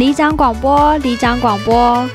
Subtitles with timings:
[0.00, 2.08] 里长广播，里长广播，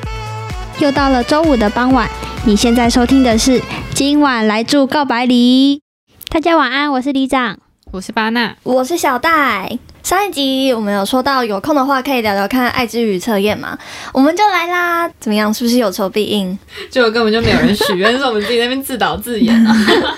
[0.79, 2.09] 又到了周五的傍晚。
[2.43, 3.61] 你现在收听的是
[3.93, 5.83] 今晚来住告白礼。
[6.29, 7.59] 大家晚安，我是里长，
[7.91, 9.77] 我是巴娜，我是小戴。
[10.01, 13.77] 上一集我们有说到，有空的话可以聊聊看爱之语测验嘛，
[14.11, 15.07] 我们就来啦。
[15.19, 15.53] 怎么样？
[15.53, 16.57] 是不是有求必应？
[16.89, 19.71] 就根本就没有人许愿，是我们自己那边自导自演啊！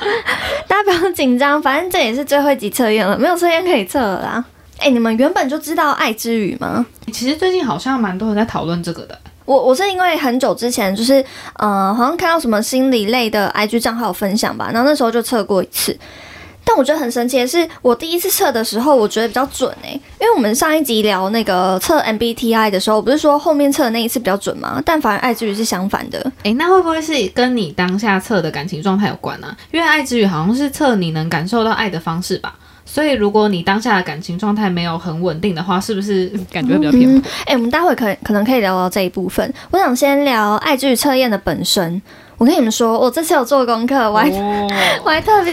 [0.69, 4.45] 大家不用紧张，反正这也是最后一集测验了，没有测验可以测了啦。
[4.79, 6.85] 哎，你们原本就知道爱之语吗？
[7.11, 9.17] 其实最近好像蛮多人在讨论这个的。
[9.45, 11.23] 我我是因为很久之前就是
[11.55, 15.97] 呃，好像看到什么心理类的 IG 账号分享吧，然后那时候就测过一次。
[16.65, 24.83] 但我觉得很神奇的是，我第一次测的时候，我觉得比较准诶，因为我们上一集聊那个测 MBTI 的时候，不是说后面测的那一次比较准吗？
[24.85, 26.29] 但反而爱之语是相反的。
[26.43, 29.55] 诶，那会不会是跟你当下测的感情状态有关呢？
[29.71, 32.53] 因为爱之语好像是测你能感受到爱的方式吧。
[32.89, 37.21] 所以如果你当下的感情状态没有很稳定的话，是不是 感觉比较偏？
[37.45, 39.53] 哎，我们待会可可能可以聊聊这一部分。
[39.71, 42.01] 我想先聊爱之语测验的本身。
[42.37, 44.29] 我跟你们说，我这次有做功课，我还
[45.03, 45.51] 我还特别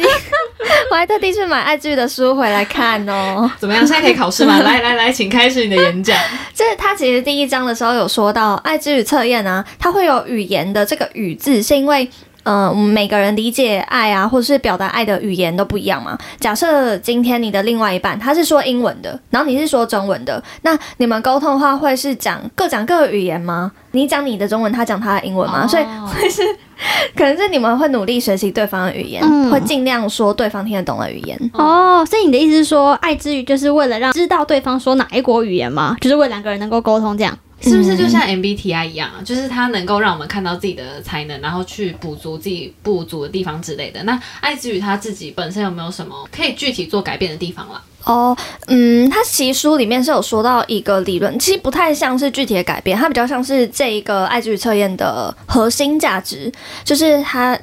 [0.90, 3.50] 我还特地去买爱剧的书回来看哦。
[3.58, 3.86] 怎么样？
[3.86, 4.58] 现在可以考试吗？
[4.60, 6.16] 来来来，请开始你的演讲。
[6.52, 12.08] 就是他其实第一章的时候有说到爱之语测验啊，它会有语言的这个语字，是因为。
[12.44, 16.16] 嗯，每个人理解爱啊，或者是表达爱的语言都不一样嘛。
[16.38, 23.72] 假设今天你的另外一半他是说英文的，然后你是说中文的，那你们沟通的话会是讲各讲各的语言吗？
[23.92, 25.66] 你讲你的中文，他讲他的英文吗？
[25.66, 26.42] 所以会是，
[27.16, 31.50] 可能是你们会努力学习对方的语言，会尽量说对方听得懂的语言。
[31.54, 35.96] 哦，所以你的意思是说，爱之语就是为了让知道对方说哪一国语言吗？
[36.00, 37.38] 就是为两个人能够沟通这样。
[37.60, 39.22] 是不是就像 MBTI 一样啊？
[39.24, 44.02] 就是它能够让我们看到自己的才能，然后去补足自己不足的地方之类的。
[44.02, 47.80] 那爱之语他自己本身有没有什么可以具体做改变的地方了？
[48.04, 56.52] 哦，嗯，他其实书里面是有说到一个理论，其实不太像是具体的改变，它比较像是这一个爱之语测验的核心价值，
[56.84, 57.58] 就是他，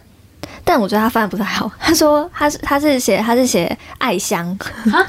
[0.66, 1.72] 但我觉得他翻的不太好。
[1.80, 5.06] 他说他是他是写他是写爱箱，哪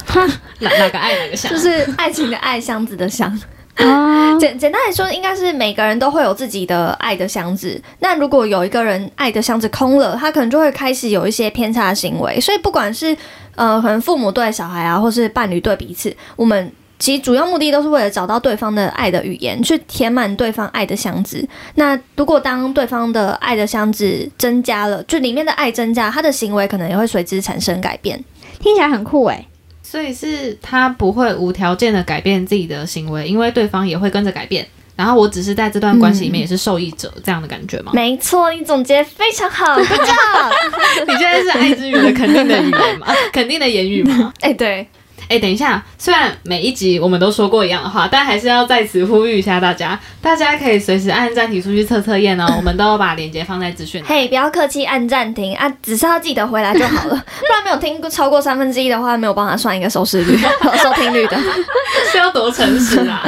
[0.59, 1.51] 哪个爱哪个箱？
[1.51, 3.41] 就是爱情的爱，箱子的箱。
[3.75, 7.81] 啊，简简单来说，应该是每个人都会有自己的爱的箱子。
[7.99, 12.39] 那如果有一个人爱的箱子空了，他可能就会开始有一些偏差行为。
[12.39, 13.15] 所以，不管是
[13.55, 21.45] 呃，可能父母对小孩啊，或是伴侣对彼此，我们其实主要目的都是为了找到对方的爱的语言，去填满对方爱的箱子。
[21.75, 28.23] 那如果当对方的爱的箱子增加了，就里面的爱增加，他的行为可能也会随之产生改变。
[28.59, 29.47] 听起来很酷诶。
[29.93, 34.67] 所以是他不会无条件的改变自己的行为，因为对方也会跟着改变。
[34.95, 37.91] 然后我只是在这段关系里面也是受益者，这样的感觉吗？
[37.93, 39.77] 没错，你总结非常好。
[39.77, 43.05] 你现在是爱之语的肯定的语言吗？
[43.31, 44.33] 肯定的言语吗？
[44.41, 44.87] 哎，对。
[45.29, 52.45] 哎，等一下，虽然每一集我们都说过一样的话，但还是要在此呼吁一下大家，大家可以随时按暂停出去测测验哦。
[52.57, 54.03] 我们都把链接放在资讯。
[54.05, 57.15] 嘿，不要客气，按暂停啊，只是要记得回来就好了。
[57.15, 60.37] 不然没有听过超过三分之一的话，没有办法算一个收视率、
[60.81, 61.37] 收听率的。
[62.11, 63.27] 是要多诚实啊！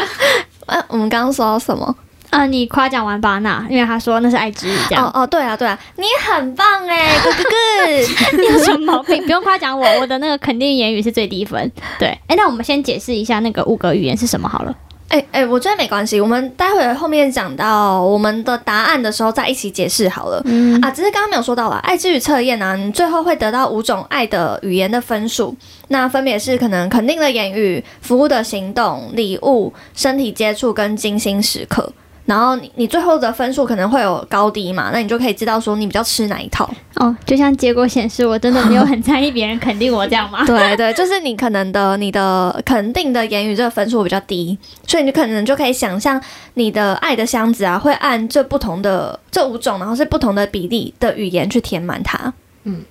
[0.67, 1.95] 呃，我们刚刚说到什么？
[2.35, 5.05] 啊，你夸奖完巴娜，因为他说那是爱之语，这样。
[5.05, 9.23] 哦哦，对啊对啊，你很棒哎，哥 哥哥， 你有什么毛病？
[9.23, 11.71] 不用夸奖我，我的那个肯定言语是最低分。
[11.97, 14.75] 对，哎，那我们先解释一下那个五个语言是什么好了。
[15.07, 20.41] 哎哎，我觉得没关系，我们待会后面讲到我们的答案的时候再一起解释好了。
[20.45, 25.55] 嗯啊，只是刚刚没有说到了爱之语测验呢，你最后会得到五种爱的语言的分数，
[25.89, 31.93] 那分别是可能肯定的言语、服务的行动、礼物、身体接触跟精心时刻。
[32.25, 37.15] 然后你你最后的分数可能会有高低嘛，那你就可以知道说你比较吃哪一套哦。
[37.25, 40.43] 就像结果显示，我真的没有很在意别人肯定我这样吗？
[40.45, 46.19] 对 对，就是你可能的你的肯定的言语这个分数比较低，所以你可能就可以想象
[46.55, 52.33] 你的爱的箱子啊，会按这不同的这五种，然后是不同的比例的语言去填满它。
[52.63, 52.83] 嗯，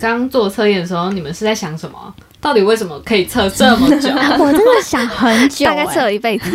[0.00, 1.98] 刚做测验的时候，你们是在想什么？
[2.40, 4.08] 到底为什么可以测这么久？
[4.38, 6.50] 我真的想很久，大概测了一辈子。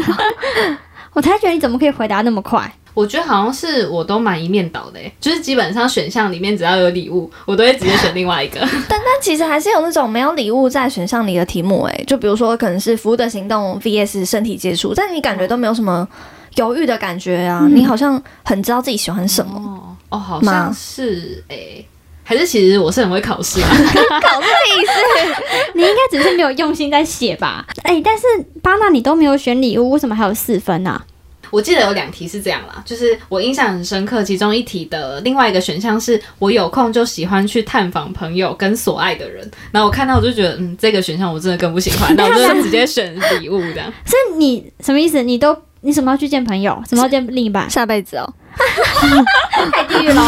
[1.14, 2.72] 我才觉得你怎么可以回答那么快？
[2.96, 8.60] 我觉得好像是我都蛮一面倒的，就是基本上选项里面只要有礼物，我都会直接选另外一个。
[8.88, 16.08] 但但其实还是有那种没有礼物在选项里的题目，诶，就比如说可能是服务的行动 vs 身体接触，但你感觉都没有什么
[16.58, 21.84] 犹豫的感觉啊，你好像很知道自己喜欢什么哦，哦，好像是哎，
[22.24, 23.68] 还是其实我是很会考试啊，
[24.22, 25.42] 考试意思，
[25.76, 27.66] 你应该只是没有用心在写吧？
[27.84, 28.24] 哎，但是
[28.62, 31.02] 巴纳你都没有选礼物，为什么还有四分呢？
[31.52, 43.92] 我记得有两题是这样啦，就是我印象很深刻，其中一题的另外一个选项是我有空就喜欢去探访朋友跟所爱的人，然后我看到我就觉得，嗯，这个选项我真的更不喜欢， 那我就直接选礼物这样。
[44.06, 45.22] 所以你什么意思？
[45.22, 46.82] 你都你什么要去见朋友？
[46.90, 47.70] 什么要见另一半？
[47.70, 48.34] 下辈子哦。
[49.72, 50.24] 太地狱了。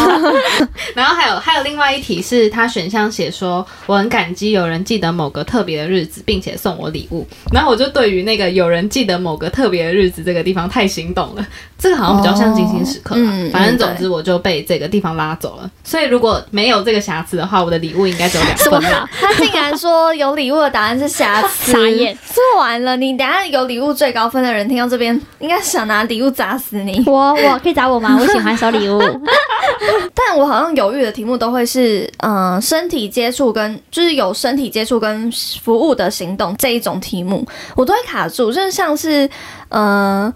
[0.94, 7.26] 然后还有还有另外一题是，他选项写说我很感激有人记得某个特别的日子，并且送我礼物。
[7.52, 11.46] 然后我就对于那个有人记得某个特别的日子这个地方太心动了，
[11.78, 13.20] 这个好像比较像精心时刻吧。
[13.52, 15.70] 反正总之我就被这个地方拉走了。
[15.84, 19.08] 所以如果没有这个瑕疵的话，我的礼物应该只有两 分啦。
[19.20, 22.16] 他竟然说有礼物的答案是瑕疵，傻眼。
[22.24, 27.02] 做完了，你等下有礼物最高分的人听到这边，应该想拿礼物砸死你。
[27.06, 28.15] 我我可以砸我吗？
[28.18, 29.00] 我喜欢收礼物。
[30.14, 35.30] 但我好像犹豫的题目都会是，嗯，身体接触跟就是有身体接触跟
[35.62, 38.50] 服务的行动这一种题目，我都会卡住。
[38.52, 39.28] 就是像是，
[39.68, 40.32] 嗯，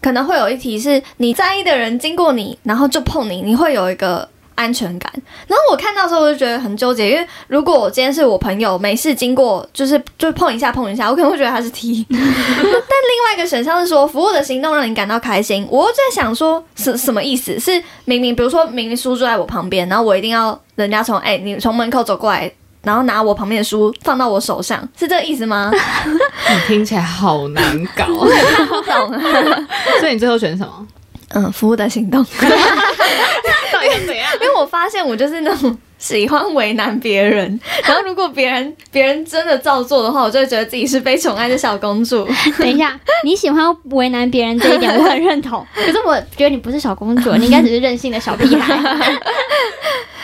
[0.00, 4.28] 可能会有一题是你在意的人经过你，然后就碰你，你会有一个。
[4.54, 5.12] 安全感。
[5.46, 12.06] 然后我看到时候我就觉得很纠结，因为如果我今天是我朋友没事经过，就是就碰一下碰一下，我可能会觉得他是 T。
[12.10, 15.66] 但另外一个选项是说，服务的行动让你感到开心。
[15.70, 17.58] 我又在想说，什什么意思？
[17.58, 22.50] 是明明比如说明明书就在我旁边，然后我一定要人家从哎你从门口走过来，
[22.82, 25.70] 然后拿我旁边的书放到我手上，是这个意思吗？
[25.74, 27.62] 你听起来好难
[27.96, 29.20] 搞， 我也看不懂。
[30.00, 30.86] 所以你最后选什么？
[31.34, 32.24] 嗯，服务的行动。
[33.72, 34.32] 到底怎样？
[34.40, 42.26] 因为我发现我就是那种喜欢为难别人，然后如果别人别人真的照做的话，我就会觉得自己是被宠爱的小公主。
[42.58, 45.64] 等一下，你喜欢为难别人这一点，我很认同。
[45.72, 49.12] 可是我觉得你不是小公主，你应该只是任性的小屁孩。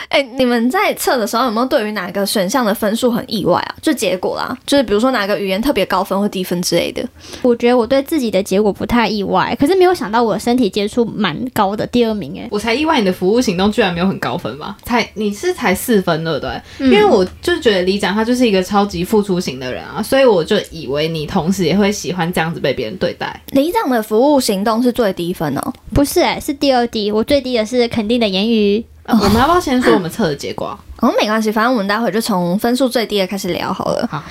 [0.09, 3.75] 哎，你们在测的时候有没有对于哪个选项的分数很意外啊？
[3.79, 7.07] 就结果啦，就是比如说哪个语言特别高分或低分之类的。
[7.43, 12.47] 我觉得我对自己的结果不太意外，可是没有想到我的身体接触蛮高的，第二名哎。
[12.49, 14.75] 我才意外你的服务行动居然没有很高分吧？
[14.81, 16.61] 才你是才四分对不对？
[16.79, 23.41] 因为我就觉得李长他就是一个超级付出型的人啊，所以我就以为你同时也会喜欢这样子被别人对待。
[23.51, 25.73] 李长的服务行动是最低分哦？
[25.93, 28.83] 不是哎，是第二低，我最低的是肯定的言语。
[29.09, 30.77] 我们要不要先说我们测的结果？
[30.97, 34.07] 哦，没关系，反正我们待会就从分数最低的开始聊好了。
[34.11, 34.23] 好，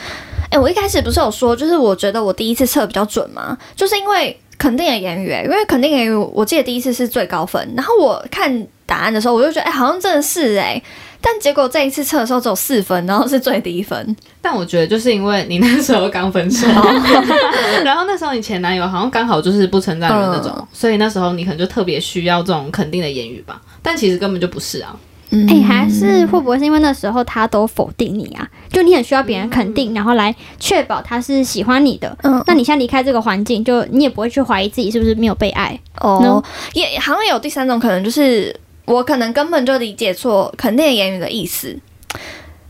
[0.50, 3.58] 哎，我一开始不是有说，就是我觉得我第一次测比较准吗？
[3.74, 7.72] 就是因为肯定的言语，因为肯定言语，我记得第一次是最高分。
[7.76, 10.82] 然后我看答案的时候，我就觉得，哎，好像真的是哎。
[11.20, 14.16] 但结果这一次测的时候只有四分，然后是最低分。
[14.40, 16.66] 但我觉得就是因为你那时候刚分手，
[17.84, 23.60] 然后那时候你前男友好像刚好就是不称赞人那种，所以那时候你可能就特别需要这种肯定的言语吧。
[23.82, 24.94] 但其实根本就不是啊。
[25.30, 28.48] 哎，还是会不会是因为那时候他都否定你啊？
[28.72, 32.16] 就你很需要别人肯定，然后来确保他是喜欢你的。
[32.22, 36.42] 嗯，那你现在离开这个环境，就你也不会去怀疑自己是不是没有被爱哦。
[36.72, 41.78] 也好像有第三种可能，就是我可能根本就理解错肯定言语的意思。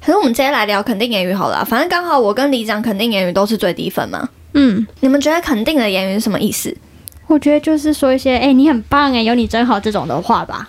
[0.04, 4.28] 可是我们接下来聊肯定言语好了，反正刚好我跟李长肯定言语都是最低分嘛。
[4.54, 6.76] 嗯，你们觉得肯定的言语是什么意思？
[7.28, 10.68] 我觉得就是说一些“哎，你很棒哎，有你真好”这种的话吧。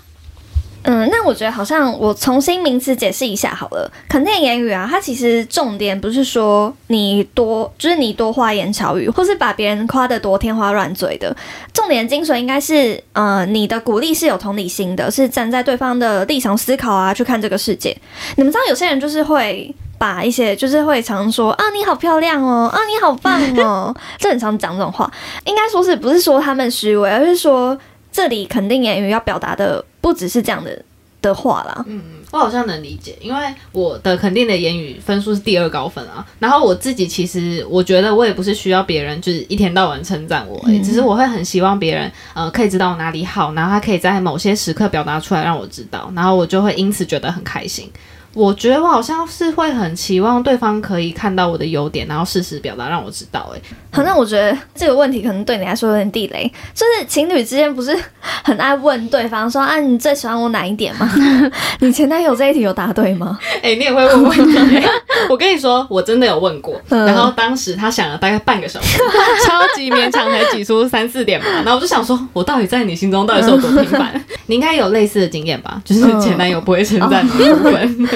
[0.92, 3.92] 嗯，那我觉得好像我重新名词解释一下好了。
[4.10, 11.36] 肯定言语啊，它其实重点不是说你多，就是你多花言巧语，或是把别人夸得多天花乱坠的。
[11.72, 17.96] 重点精髓应该是，呃，你的鼓励是有同理心的，是站在对方的立场思考啊，去看这个世界。
[18.38, 25.12] 你们知道有些人就是会把一些，就是会常说啊你好漂亮哦，啊你好棒哦，这很常讲这种话。
[25.46, 27.78] 应该说是不是说他们虚伪，而是说。
[28.12, 30.84] 这里肯定言语要表达的不只是这样的
[31.22, 31.84] 的话啦。
[31.88, 32.02] 嗯，
[32.32, 33.40] 我好像能理解，因为
[33.72, 36.26] 我的肯定的言语分数是第二高分啊。
[36.40, 47.90] 然后我自己其实我觉得我也不是需要别人就是一天到晚称赞我，只是我会很希望别人呃可以知道我哪里好，然后他可以在某些时刻表达出来让我知道，然后我就会因此觉得很开心。
[48.34, 53.52] 我觉得我好像是会很期望对方可以看到我的优点，然后适时表达让我知道。
[53.56, 53.60] 哎，
[53.92, 56.52] 反正我觉得这个问题可能对你来说有点地雷。
[56.74, 57.98] 就是情侣之间不是
[58.44, 61.12] 很爱问对方说啊，你最喜欢我哪一点吗？
[61.82, 63.40] 你前男友这一题有答对吗？
[63.64, 64.38] 哎， 你也会问问
[64.70, 64.82] 题？
[65.30, 69.00] 我跟你说，我真的有问过， 然后当时他想了大概半个小时，
[69.46, 71.46] 超级勉强才挤出三四点嘛。
[71.64, 74.14] 然后我就想说，我到底在你心中到底是有多平凡？
[74.46, 75.82] 你应该有类似的经验吧？
[75.84, 77.32] 就是前男友不会称赞你。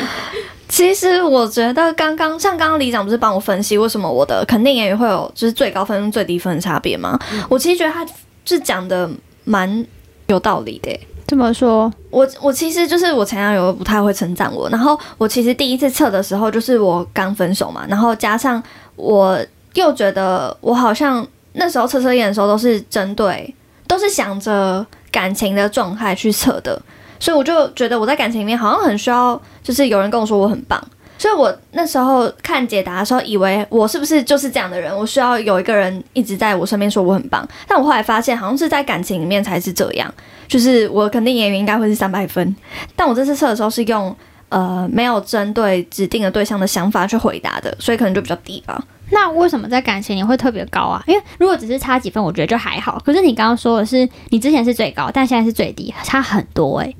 [0.69, 7.19] 其实我觉得刚刚像刚刚李长不是帮我分析为什么我的肯定言语会有就是最高分最低分的差别吗？
[7.47, 8.05] 我其实觉得他
[8.43, 9.09] 是讲的
[9.43, 9.85] 蛮
[10.27, 10.99] 有道理的。
[11.27, 18.61] 这么说，我我其实就是我前男友不太会称赞我，然后我其实第一次测的时候就是我刚分手嘛，然后加上
[18.95, 19.39] 我
[19.73, 23.53] 又觉得我好像那时候测测验的时候都是针对
[23.87, 26.81] 都是想着感情的状态去测的。
[27.23, 30.77] 所以我就觉得我在感情里面好像很需要，就是有人跟我说我很棒，
[31.17, 37.47] 所以我那时候看解答的时候，以为我是不是就是这样的人，我需要有一个人一直在我身边说我很棒。
[37.65, 40.13] 但我后来发现，好像是在感情里面才是这样，
[40.49, 42.53] 就是我肯定言语应该会是三百分，
[42.93, 44.13] 但我这次测的时候是用
[44.49, 48.83] 呃没有针对指定的对象的想法去回答的，所以可能就比较低吧。
[49.11, 51.01] 那为什么在感情你会特别高啊？
[51.07, 53.01] 因为如果只是差几分，我觉得就还好。
[53.05, 56.93] 可是你刚刚说的是你之前是最高，但现在是最低，差很多诶。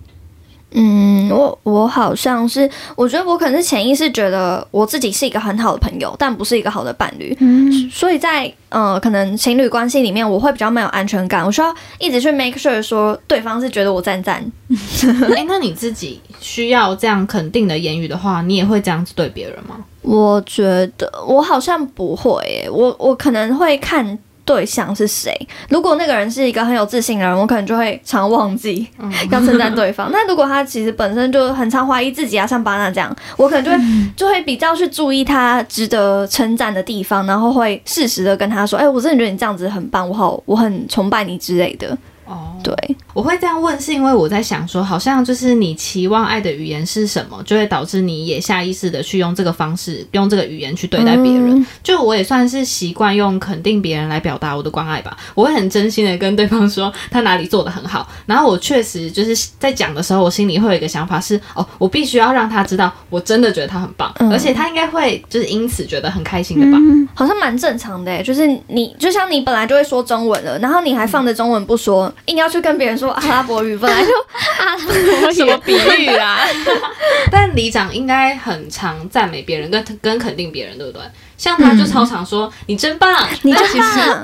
[0.75, 7.35] 嗯，我我好像是，我觉得我可能是潜意识觉得我自己是一个很好的朋友，但不是一个好的伴侣。
[7.39, 14.43] 嗯，所以在呃可能情侣关系里面，我会比较没有安全感，我需要一直去 make sure 说对方是觉得我赞赞。
[15.35, 19.77] 哎，那你自己需要这样肯定的言语的话，你也会这样子对别人吗？
[20.01, 20.63] 我觉
[20.97, 24.17] 得我好像不会，诶，我我可能会看。
[24.45, 25.33] 对象是谁？
[25.69, 28.87] 如果那个人是一个很有自信的人，我可能就会常忘记
[29.31, 30.09] 要称赞对方。
[30.11, 33.77] 那如果他其实本身就很常怀疑自己啊，像巴娜这样，我可能就会
[34.15, 42.73] 就会比较去注意他值得称赞的地方，然后会适时的跟他说：“哎，我真的觉得你这样子很棒，我好，我很崇拜你之类的。”哦，对，
[43.13, 51.65] 我会这样问，是因为我在想说，好像就是你期望爱的语言是什么，就会导致你也下意识的去用这个方式，用这个语言去对待别人。
[51.83, 55.17] 就我也算是习惯用肯定别人来表达我的关爱吧。
[55.35, 66.81] 我会很真心的跟对方说他哪里做的很好，然后我确实就是在讲的时候，我心里会有一个想法是，哦，我必须要让他知道，我真的觉得他很棒，而且他应该会就是因此觉得很开心的吧？
[67.13, 72.12] 好像蛮正常的，就是你就像你本来就会说中文了，然后你还放着中文不说。
[72.25, 74.11] 硬要去跟别人说阿拉伯语，本来就
[74.57, 76.39] 阿拉伯语 什么比喻啊？
[77.31, 81.01] 但里长应该很常赞美别人，跟跟肯定别人，对不对？
[81.37, 84.23] 像他就超常说你真棒，你真棒。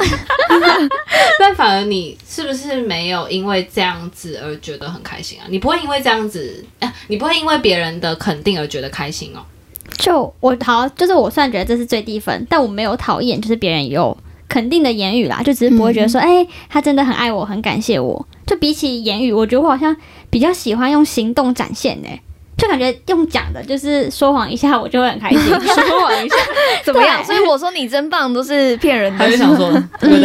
[1.39, 5.46] 但反而你是不是没有因为这样子而觉得很开心啊？
[5.50, 9.39] 你不会因为这样子，哎，你不会因为别人的肯定而觉得开心哦？
[9.98, 14.15] 就我好，就是我算觉得这是最低分，但我没有讨厌，就是别人有。
[14.50, 18.27] 肯定的言语啦，就只是不会觉得说，哎，他真的很爱我，很感谢我。
[18.46, 19.96] 就比起言语，我觉得我好像
[20.29, 22.10] 比较喜欢用行动展现呢。
[22.58, 25.39] 就感觉用讲的，就是说谎一下，我就会很开心。
[25.48, 26.36] 说谎一下
[26.84, 27.24] 怎么样？
[27.24, 29.20] 所以我说你真棒，都是骗人的。
[29.20, 30.20] 还是想说，就是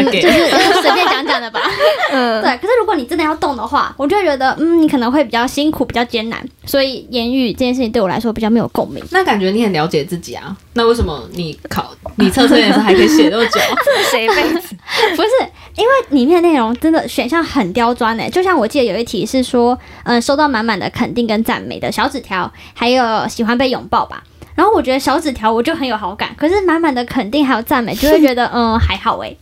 [0.82, 1.60] 随便讲讲的吧。
[2.10, 2.56] 嗯，对。
[2.56, 6.44] 可是如果你真的要动的话，我就会觉得，嗯，你可能会比较辛苦，比较艰难。
[6.64, 9.00] 所以言语这件事情对我来说比较没有共鸣。
[9.12, 10.56] 那感觉你很了解自己啊？
[10.74, 13.60] 那为什么你考你测测验的时候还可以写那么久？
[13.60, 14.74] 是 谁辈子？
[15.16, 15.28] 不是。
[15.76, 24.22] 因为里面内容真的选项很刁钻诶，就像我记得有一题是说，嗯，收到满满的肯定跟赞美的小纸条，还有喜欢被拥抱吧。
[24.54, 29.36] 然后我觉得小纸条我就很有好感，可是满满的肯定还有赞美，就会觉得嗯还好诶。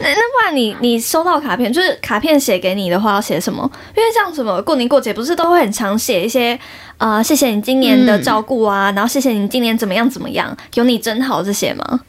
[0.00, 3.70] 那 那不然你你收到卡片，就是卡片写给你的话要写什么？
[3.96, 6.58] 因为像什么过年过节不是都会很常写一些
[6.96, 12.00] 啊，谢谢你今年的照顾啊，然后谢谢你今年怎么样怎么样，有你真好这些吗？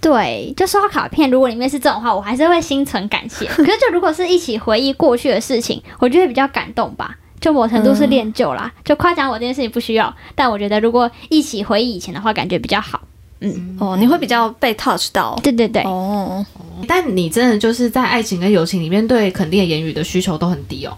[0.00, 3.44] 对，就收到卡片，如果里面是这种话，我还是会心存感谢。
[3.46, 7.16] 可是，就如果是一起回忆过去的事情，我觉得比较感动吧。
[7.40, 13.00] 就某程度是练就啦，就夸奖我这件事情不需要，但我觉得如果一起回忆以前的话，感觉比较好。
[13.40, 15.38] 嗯，哦，你会比较被 touch 到。
[15.42, 15.82] 对对对。
[15.82, 16.44] 哦，
[16.88, 20.96] 但你真的就是在爱情跟友情里面，对肯定的言语的需求都很低哦。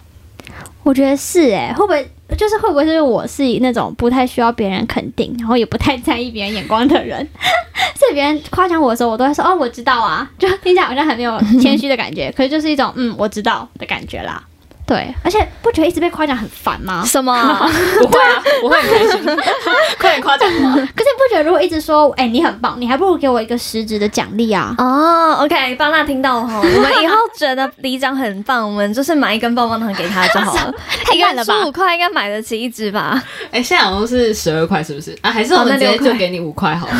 [0.85, 7.28] 我觉得是哎，会不会就是会不会是我是那种不太需要别人肯定，然后也不太在意别人眼光的人？
[7.99, 14.42] 所以别人夸奖我的时候，我都会说哦，我知道啊，就听起来好像很没有谦虚的感觉，可是就是一种嗯，我知道的感觉啦。
[14.88, 17.04] 对，而且不觉得一直被夸奖很烦吗？
[17.04, 17.30] 什么？
[18.00, 19.37] 不会啊，我会很开心。
[20.00, 20.71] 快点夸奖我！
[20.73, 20.87] 可是你
[21.18, 24.75] 不觉得如果一直说哎你很棒，你还不如给我一个实质的奖励啊？
[24.78, 30.75] 哦，OK，方娜听到了哈， 我们以后觉得李长很棒，我们就是买一根棒棒糖给他就好了。
[31.04, 31.54] 太干了吧？
[31.61, 33.23] 十五块应该买得起一支吧？
[33.52, 35.14] 哎，现在好像是十二块，是不是？
[35.21, 36.95] 啊，还是我们直接就给你五块好了。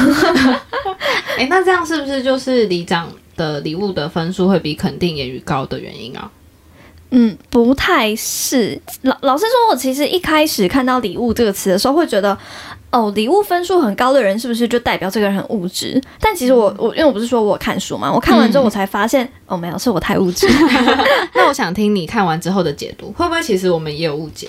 [1.39, 6.31] 哎，那这样是不是就是李长的礼物的分数会比肯定言语高的原因啊？
[7.11, 8.79] 嗯，不太是。
[9.03, 12.37] 老老实说，我其实一开始看到“礼物”这个词的时候，会觉得，
[12.91, 15.99] 哦，礼物分数很高的人是不是就代表这个人很物质？
[16.21, 20.47] 但其实我我因为我不是说我看书嘛，我看完之后我才发现，哦，没有，是我太物质。
[21.35, 24.47] 那我想听你看完之后的解读，会不会其实我们也有误解？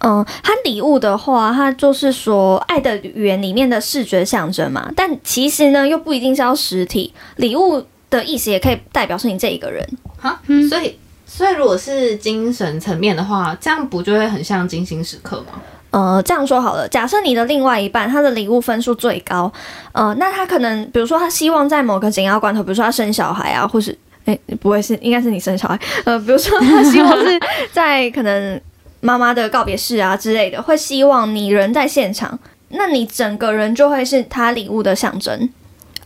[0.00, 4.92] 嗯，它礼物的话，它就是说爱的语言里面的视觉象征嘛。
[4.94, 7.14] 但其实呢，又不一定是要实体。
[7.36, 9.82] 礼物的意思也可以代表是你这一个人。
[10.18, 10.38] 哈，
[10.68, 10.98] 所以。
[11.36, 15.60] 所以，如果是精神层面的话，这样不就会很像精心时刻吗？
[15.90, 19.52] 呃，这样说好了，假设你的另外一半他的礼物分数最高，
[19.92, 27.38] 呃，那他可能，比如说他希望在某个紧要关头，比如说他生小孩啊，或是，哎，不会是，应该是你生小孩，呃，比如说他希望是
[27.70, 28.58] 在可能
[29.00, 32.38] 妈妈的告别式啊之类的，会希望你人在现场。
[32.70, 35.48] 那你整个人就会是他礼物的象征。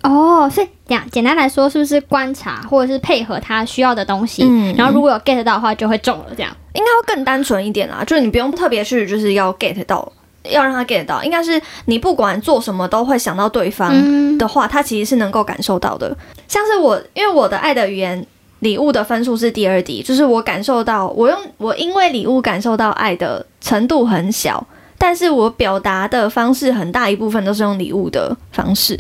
[0.03, 6.51] 哦，所以讲简单来说，是不是观察或者是配合他需要的东西，嗯然后如果有 get 到的话，就会中了这样。
[6.73, 10.11] 应该会更单纯一点啦，就是你不用特别去就是要 get 到，
[10.45, 16.17] 要让他 get 到，应该是你不管做什么都会想到对方嗯，的话，他其实是能够感受到的。
[16.49, 18.25] 像是我，因为我的爱的语言
[18.61, 24.65] 礼物的分数是第二低，就是我感受到我用我因为礼物感受到爱的程度很小，
[24.97, 28.99] 但是我表达的方式很大一部分都是用礼物的方式。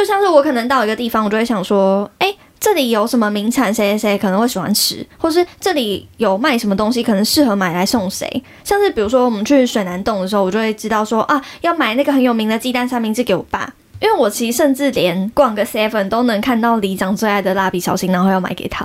[0.00, 8.42] 就像是我可能到一个地方，我就会想说，哎、这里有什么名产，谁谁谁可能会喜欢吃，或是这里有卖什么东西，可能适合买来送谁。
[8.64, 18.82] 像是比如说我们去水南洞的时候，我就会知道说啊，要买那个很有名的鸡蛋三明治给我爸，因为我其实甚至连逛个 Seven 都能看到里长最爱的蜡笔小新，然后要买给他。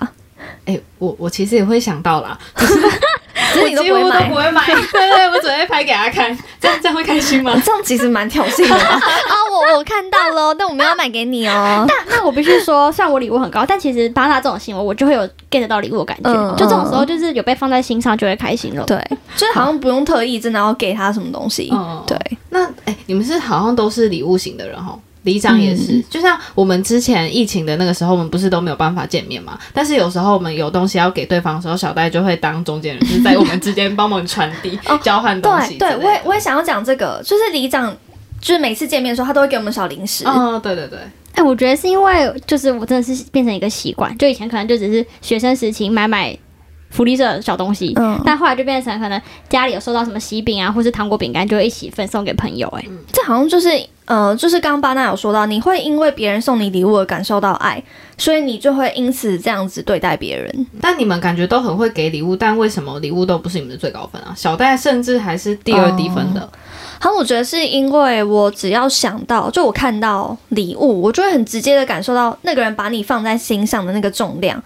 [0.66, 2.38] 哎、我我其实也会想到啦，
[3.68, 4.36] 你都几乎都不会买不。
[4.36, 7.52] 会买， 对对，我准备拍给他看，这样这样会开心吗？
[7.64, 9.34] 这样其实蛮挑衅的吧啊！
[9.52, 11.86] 我我看到了，但我没有买给你哦。
[11.88, 16.30] 但那我必须说，虽然我礼物很高，但其实巴纳这种行为，我就会有 get 到礼物的感觉。
[16.32, 18.84] 嗯就这种时候，就是有被放在心上，就会开心了。
[18.86, 18.98] 对，
[19.36, 21.70] 就是好像不用特意真的要给他什么东西。
[21.72, 22.18] 哦对，
[22.50, 24.98] 那哎、你们是好像都是礼物型的人哈。
[25.26, 29.60] 里长也是，就像我们之前疫情的那个时候，我们不是都没有办法见面嘛？
[29.74, 36.06] 但是有时候我们有东西要给对方的时候，小戴就会当中间人，就是在我们之间帮忙传递、哦交换东西对对。
[36.06, 37.96] 我也我也想要讲这个，就是里长，
[38.40, 40.26] 就是每次见面的时候，他都会给我们小零食。
[40.26, 41.00] 哦，对对对，
[41.34, 46.38] 哎、我觉得是因为就是我真的是变成一个习惯，就以前可能就只是学生时期买买
[46.92, 53.70] 福利社的小东西，嗯，但后来就变成可能家里有收到什么喜饼啊，或是糖果饼干，就会一起分送给朋友、哎、这好像就是
[54.06, 57.84] 呃，就是刚刚巴纳有说到，你会因为别人送你礼物而感受到爱，
[58.18, 60.68] 所以你就会因此这样子对待别人。
[60.80, 64.34] 但你们感觉都很会给礼物，但为什么礼物都不是你们的最高分啊？
[64.36, 66.48] 小戴甚至还是第二低分的。
[67.00, 74.62] 好，我觉得是因为我只要想到，就我看到礼物，我就会很直接的感受到那个人把你放在心上的那个重量，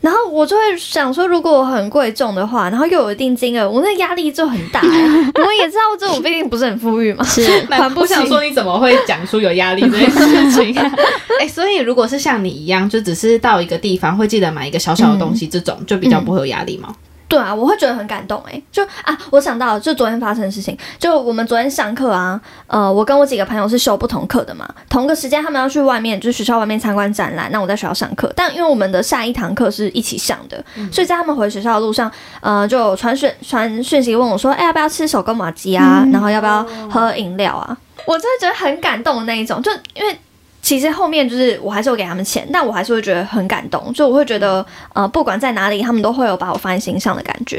[0.00, 4.88] 然后我就会想说，如果我很贵重的话，然后又有一定金额，我那压力就很大、欸。
[5.42, 10.92] 我也知道，这我毕竟不是很富裕嘛，是 那还不我想说，你怎么会讲出有压力这件事情、啊？
[11.40, 16.94] 哎、所以如果是像你一样，就只是到一个地方会记得买一个小小的东西，这种就比较不会有压力吗？
[17.32, 36.06] 对啊，我会觉得很感动哎、就啊，我想到就昨天发生的事情，就我们昨天上课啊，呃，我跟我几个朋友是修不同课的嘛，同个时间他们要去外面，就是学校外面参观展览，那我在学校上课，但因为我们的下一堂课是一起上的，所以在他们回学校的路上，呃，就传讯传讯息问我说，哎、要不要吃手工马鸡啊？
[36.12, 37.74] 然后要不要喝饮料啊？
[38.04, 40.14] 我真的觉得很感动的那一种，就因为。
[40.62, 47.56] 其实后面就是我还是有给他们钱，但我还是会觉得很感动，就我会觉得呃，不管在哪里，他们都会有把我放在心上的感觉。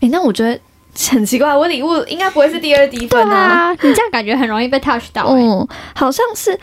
[0.00, 0.58] 诶，那我觉得
[1.10, 3.36] 很奇怪，我礼物应该不会是第二低对分啊。
[3.36, 6.58] 啊，你这样感觉很容易被 touch 到、欸嗯，好像是。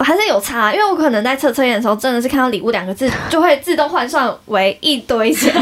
[0.00, 5.52] 我还是有差，因为我可能在测测验的时候，真的是看到“礼物”两个字，就会自动换算为一堆钱。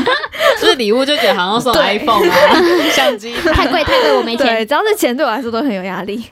[0.61, 4.46] 就 是礼物就觉得好像送 iPhone 啊、相机， 太贵太贵，我没钱。
[4.46, 6.22] 对，只要是钱对我来说都很有压力。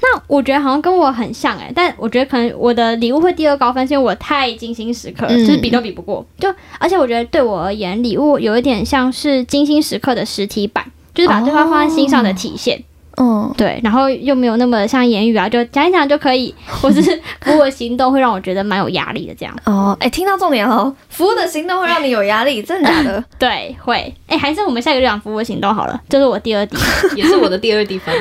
[0.00, 6.24] 那我觉得好像跟我很像哎、但我觉得可能我的礼物会第二高分，是因为我太精心时刻，嗯就是比都比不过。
[6.38, 6.48] 就
[6.78, 12.84] 而且我觉得对我而言，礼物有一点像是精心时刻的实体版，就是把对方放在心上的体现。
[13.16, 17.00] 嗯，对，然后又没有那么像言语啊，就讲一讲就可以， 或是
[17.40, 19.54] 服务的行动会让我觉得蛮有压力的这样。
[19.64, 23.24] 哦，哎，听到重点了，服务的行动会让你有压力，真的假的？
[23.38, 24.14] 对，会。
[24.26, 26.76] 哎，还是我们下一个就讲服务的行动好了，这是我第二题。
[27.16, 28.14] 也是我的第二低分。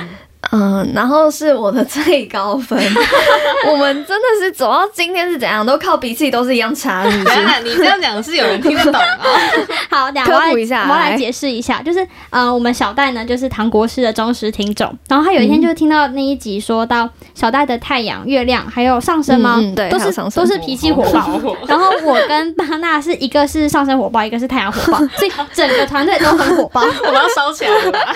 [0.55, 2.79] 嗯，然后是我的最高分。
[3.67, 7.03] 我们真的是走到今天是怎样，都靠脾气都是一样差，
[7.63, 9.17] 你这样讲是有人听得懂啊？
[9.89, 19.55] 好，等一下我要来科普一下我来解释一下，就是呃，我们小戴呢就是唐国师的忠实听众，然后他有一天就听到那一集说到小戴的太阳、月亮还有上升吗？
[19.59, 21.55] 嗯嗯对都是都是脾气火爆。
[21.67, 26.81] 然后我跟巴纳是一个是上升火爆，一个是太阳火爆，所以整个团队都很火爆。
[26.81, 28.15] 我们要烧起来了吧？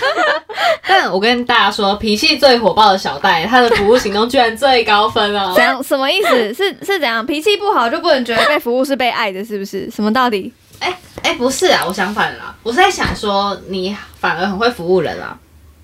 [0.87, 5.63] 但我跟大家说，脾气最火爆的小戴，他的服务行动居然最高分哦 怎！
[5.63, 5.81] 样？
[5.83, 6.53] 什么意思？
[6.53, 7.25] 是是怎样？
[7.25, 9.89] 脾气不好就不能觉得被服务是被爱的，是不是？
[9.89, 10.51] 什么道理？
[10.79, 15.37] 哎哎，不是啊，我想反了，我是在想说，你反而很会服务人啦。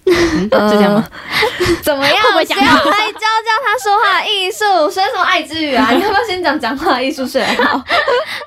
[0.06, 1.04] 嗯，是这样吗？
[1.82, 2.16] 怎么样？
[2.46, 4.90] 谁要来教教他说话的艺术？
[4.90, 5.90] 学什么爱之语啊？
[5.94, 7.78] 你要不要先讲讲话的艺术学好？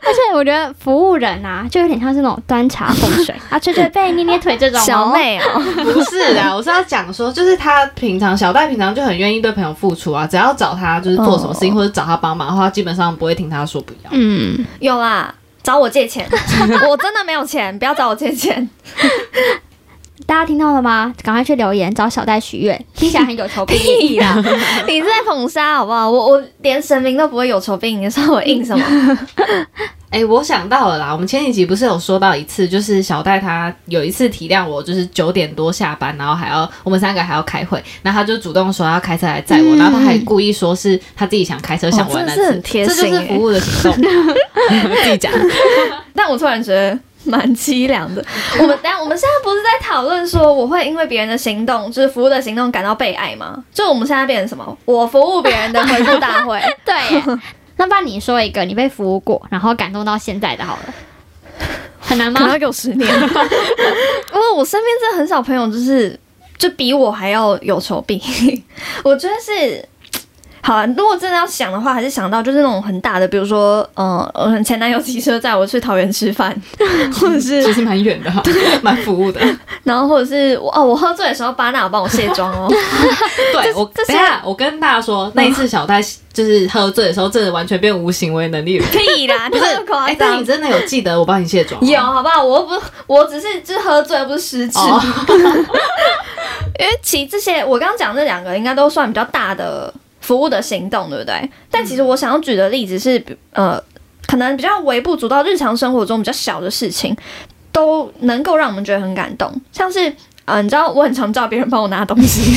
[0.07, 4.85] 而且我觉得服务人啊，就有点像是那种端茶奉水 啊，捶捶背、捏捏腿这种、哦。
[4.85, 14.11] 小妹哦，不是啊，我是要讲说，就是他平常小戴平常就很愿意对朋友付出啊，只要找他就是做什么事情、哦或者找他帮忙的话，基本上不会听他说不要。
[14.13, 16.29] 嗯，有啦，找我借钱，
[16.89, 18.69] 我真的没有钱，不要找我借钱。
[20.27, 21.15] 大家听到了吗？
[21.23, 24.35] 赶快去留言找小戴许愿， 听起来很有求必应屁啦！
[24.87, 26.11] 你是在捧杀好不好？
[26.11, 28.85] 我我连神明都不会有求必应，你说我应什么？
[30.11, 44.13] 哎、我想到了啦，我们前几集不是有说到一次，就是小戴他有一次体谅我，就是九点多下班，然后还要我们三个还要开会，然后他就主动说要开车来载我，嗯然后他还故意说是他自己想开车想玩那次，哦真的是很贴这心耶就是服务的行动，
[45.05, 45.31] 自己讲。
[46.15, 48.25] 但我突然觉得蛮凄凉的。
[48.61, 53.63] 我们等一下我们现在不是在讨论说我会因为别人的行动，就是服务的行动感到被爱吗？
[53.73, 54.79] 就我们现在变成什么？
[54.85, 56.61] 我服务别人的回复大会。
[56.85, 56.95] 对，
[57.77, 60.95] 那不然你说一个你被服务过，然后感动到现在的好了，
[62.01, 62.59] 很难吗可能要？
[62.59, 66.19] 给我十年，因为我身边真的很少朋友，就是
[66.57, 68.65] 就比我还要有求必应。
[69.05, 69.89] 我觉得是，
[70.61, 76.55] 好啊，如果真的要想的话，还是想到就是那种很大的，比如说，呃，我前男友骑车载我去桃园吃饭，
[77.19, 78.43] 或者是其实蛮远的哈，
[78.83, 79.41] 蛮服务的。
[79.85, 82.69] 然后或者是我哦，我喝醉的时候，巴纳有帮我卸妆哦。
[83.53, 88.87] 对我，等一下我跟大家说，那一次小戴就是喝醉的时候，真的完全变无行为能力了。
[88.93, 90.45] 可以啦，不是你这么，夸哎，但你。
[90.45, 91.79] 真的有记得我帮你卸妆？
[91.87, 92.43] 有好不好？
[92.43, 94.79] 我又不，我只是就是喝醉，不是失智。
[94.79, 95.01] 哦
[96.81, 99.93] 因为其实这些我刚刚讲这两个应该都算比较大的
[100.29, 101.51] 服务的行动，对不对？
[101.71, 103.83] 但其实我想要举的例子是，呃，
[104.27, 107.17] 可能比较微不足道，日常生活中比较小的事情，
[107.73, 109.51] 都能够让我们觉得很感动。
[109.73, 110.13] 像是，
[110.45, 112.55] 呃，你知道我很常叫别人帮我拿东西，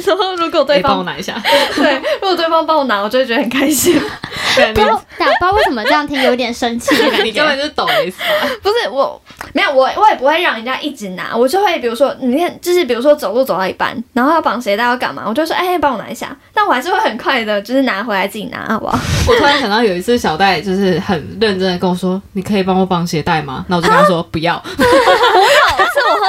[0.00, 1.34] 然后如果对可以帮我拿一下。
[1.74, 4.00] 对，如果对方帮我拿，我就会觉得很开心。
[4.56, 7.54] 对，不知道，对啊不知道为什么这样听有点生气 你根本。
[7.56, 8.48] 就是抖 S 吧？
[8.62, 9.20] 不是我
[9.52, 18.98] 没有我我也不会让人家一直拿，我就会比如说你看，就是比如说走路走到一半，然后要绑鞋带要干嘛，我就说哎帮我拿一下，但我还是会很快的，就是拿回来自己拿，好不好？
[19.28, 24.60] 我突然想到有一次小戴就是很认真的跟我说：“你可以帮我绑鞋带吗？”那我就跟他说：“不要。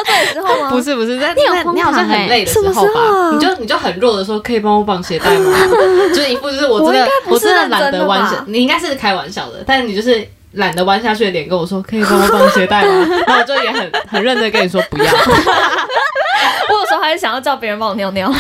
[0.69, 5.51] 不是不是，在你有那你好像很累的时候吧，你就你就很弱的说：“可以帮我绑鞋带吗？”
[6.09, 10.27] 就是一副就是我真的我真的懒得弯下，你应该是开玩笑的，但你就是。
[10.55, 15.03] 懒得弯下去的脸跟我说：“可以帮我绑鞋带吗？” 然后我就也很很认真跟你说：“不要。
[15.03, 18.31] 我有时候还是想要叫别人帮我尿尿。”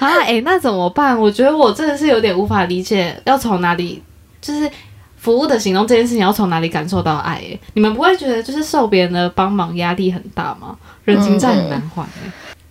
[0.00, 1.16] 啊，哎、那怎么办？
[1.16, 4.02] 我觉得我真的是有点无法理解，要从哪里
[4.40, 4.68] 就是
[5.20, 7.60] 服务的行动这件事情要从哪里感受到爱、欸？
[7.74, 10.74] 你们不会觉得就是受别人的帮忙压力很大吗？
[11.04, 12.08] 人情债很难还、欸。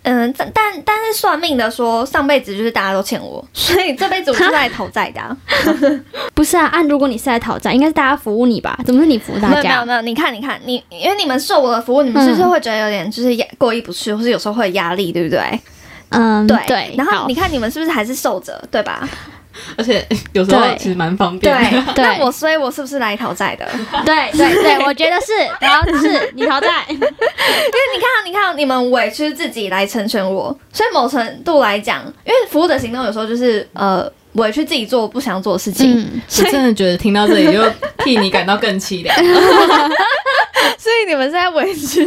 [0.02, 5.38] 嗯，但但但是算命的说上辈子就是大家都欠我， 所以这辈子我是来讨债的、啊。
[6.34, 8.80] 不是啊，按如果你是在讨债，应该是大家服务你吧？
[8.84, 9.86] 怎么是你服务大没有没有？
[9.86, 15.60] 没有，你看你看你，因为你们受我的服务，你们是不是会觉得有点就是压过意不去，或是有时候会有压力，对不对？
[16.10, 16.96] 嗯，对对。
[16.98, 19.08] 然后你看你们是不是还是受着，对吧？
[19.78, 21.56] 而且有时候对其实蛮方便
[21.96, 23.66] 对 那我所以我是不是来讨债的？
[24.06, 27.08] 对对对，我觉得是，然后是你讨债， 因为
[27.96, 37.64] 你看，你看，你们委屈自己来成全我，所以某程度来讲，因为服务的行动有时候就是呃委屈自己做不想做的事情，嗯，我真的觉得听到这里就
[38.04, 39.16] 替你感到更凄凉。
[40.78, 42.04] 所以你们是在委屈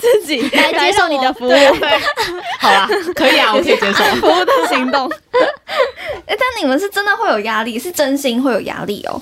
[0.00, 1.48] 自己 来接受你的服务。
[1.50, 1.98] 对
[2.58, 4.04] 好啊，可以啊，我可以接受。
[4.20, 5.10] 服务的行动。
[6.26, 9.20] 哎、但你们是真的会有压力，是真心会有压力哦，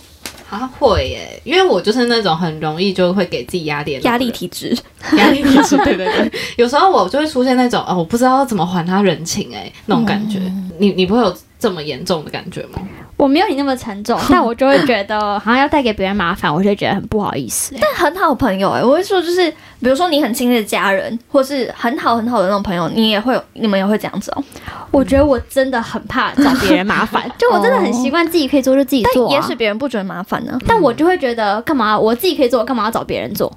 [0.50, 4.76] 啊，会耶，因为我就是那种很容易就会给自己压力压力体质。
[5.18, 10.40] 压力体质，对对对，有时候我就会出现那种哦，我不知道怎么还他人情哎，那种感觉。
[10.78, 12.78] 你你不会有这么严重的感觉吗？
[13.24, 17.74] 我没有你那么沉重，但 我就会觉得好像要带给别人麻烦，我就会觉得很不好意思。
[17.80, 24.44] 但很好朋友哎、我会说就是，比如说你很亲密的家人，或是很好很好的那种朋友，你也会有，你们也会这样子哦。
[24.90, 29.30] 我觉得我真的很怕找别人麻烦， 就我真的很习惯自己可以做就自己做、啊。
[29.30, 30.58] 但也许别人不觉得麻烦呢。
[30.66, 33.50] 但我就会觉得干嘛我自己可以做，干嘛要找别人做？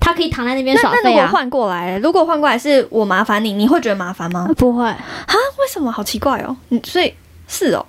[0.00, 1.00] 他可以躺在那边那耍废啊。
[1.04, 4.48] 那如果换过来，如果换过来是我麻烦你，你会觉得麻烦吗？
[4.56, 4.96] 不会，啊？
[5.58, 5.92] 为什么？
[5.92, 6.56] 好奇怪哦。
[6.70, 7.12] 你所以
[7.46, 7.84] 是哦，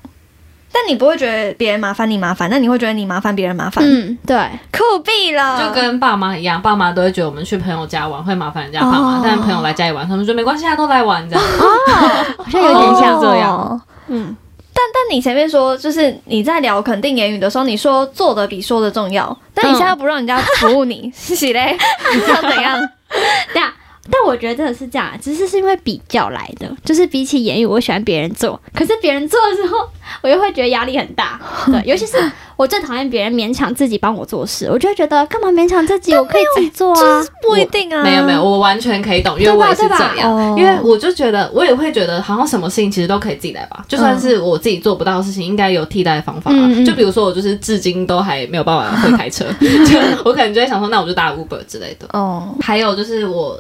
[0.78, 3.82] 但你不会觉得别人麻烦你麻烦，那你会觉得你麻烦别人麻烦？
[3.88, 4.36] 嗯，对，
[4.74, 11.46] 酷毙了，就跟爸妈一样，爸妈都会觉得我们去朋友家玩会麻烦人家爸妈，哦但朋友来家里玩，他们说没关系啊，都来玩这样。
[12.38, 13.56] 好像有点像这样。
[13.56, 14.36] 哦嗯，
[14.74, 21.78] 但但你前面说，就是你在聊肯定言语的时候，你说做的比说的重要，但你现在又不让人家服务你， 是喜嘞？
[22.14, 22.78] 你想怎样？
[23.54, 23.74] 对啊。
[24.12, 29.78] 但我觉得真的是这样，只是是因为比较来的，就是比起言语，我喜欢别人做，可是别人做的时候，
[30.22, 31.40] 我又会觉得压力很大。
[31.68, 32.18] 对，尤其是
[32.56, 37.26] 我最讨厌别人勉强自己帮我做事，我就会觉得干嘛勉强自己，我可以自己做啊。
[37.42, 40.32] 不一定啊，没有没有，我完全可以懂，因为我也是这样。
[40.32, 43.84] 哦因为我就觉得，我也会觉得，好像什么事情其实都可以自己来吧。
[43.88, 46.54] 就算是我自己做不到的事情，应该有替代的方法、啊。
[46.56, 52.08] 嗯嗯就比如说，我就是至今都还没有办法会开车， 就我可能就会想说，那我就打 Uber 之类的。
[52.14, 53.60] 哦，还有就是我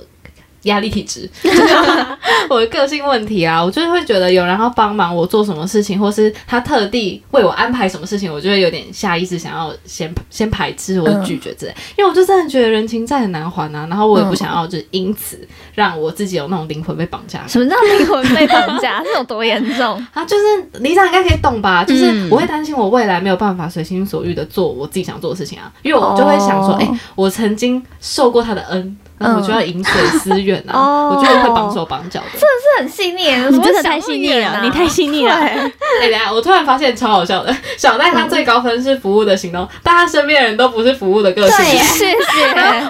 [0.65, 1.28] 压力体质，
[2.49, 15.39] 我的个性问题啊，我就是会觉得有人要帮忙我做什么事情，或是他特地为我安排什么事情，我就会有点下意识想要先先排斥或拒绝之类，因为我就真的觉得人情债很难还啊，然后我也不想要就是因此
[15.73, 17.45] 让我自己有那种灵魂被绑架。
[17.47, 19.04] 什么叫灵魂被绑架？
[19.04, 20.04] 是有多严重？
[20.13, 20.43] 啊，就是
[20.80, 21.84] 李长应该可以懂吧？
[21.84, 28.97] 就是我会担心我未来没有办法随心所欲的做我自己想做的事情啊，因为我就会想说，哎，我曾经受过他的恩。
[29.19, 35.34] 我就要饮水思源啊，我就会绑手绑脚的，真的是很细腻，你真的太细腻了，你太细腻了。
[35.36, 41.65] 哎，等下，我突然发现超好笑的， 小戴他最高分是服务的行动，但他身边人都不是服务的个性。
[41.95, 42.15] 谢谢。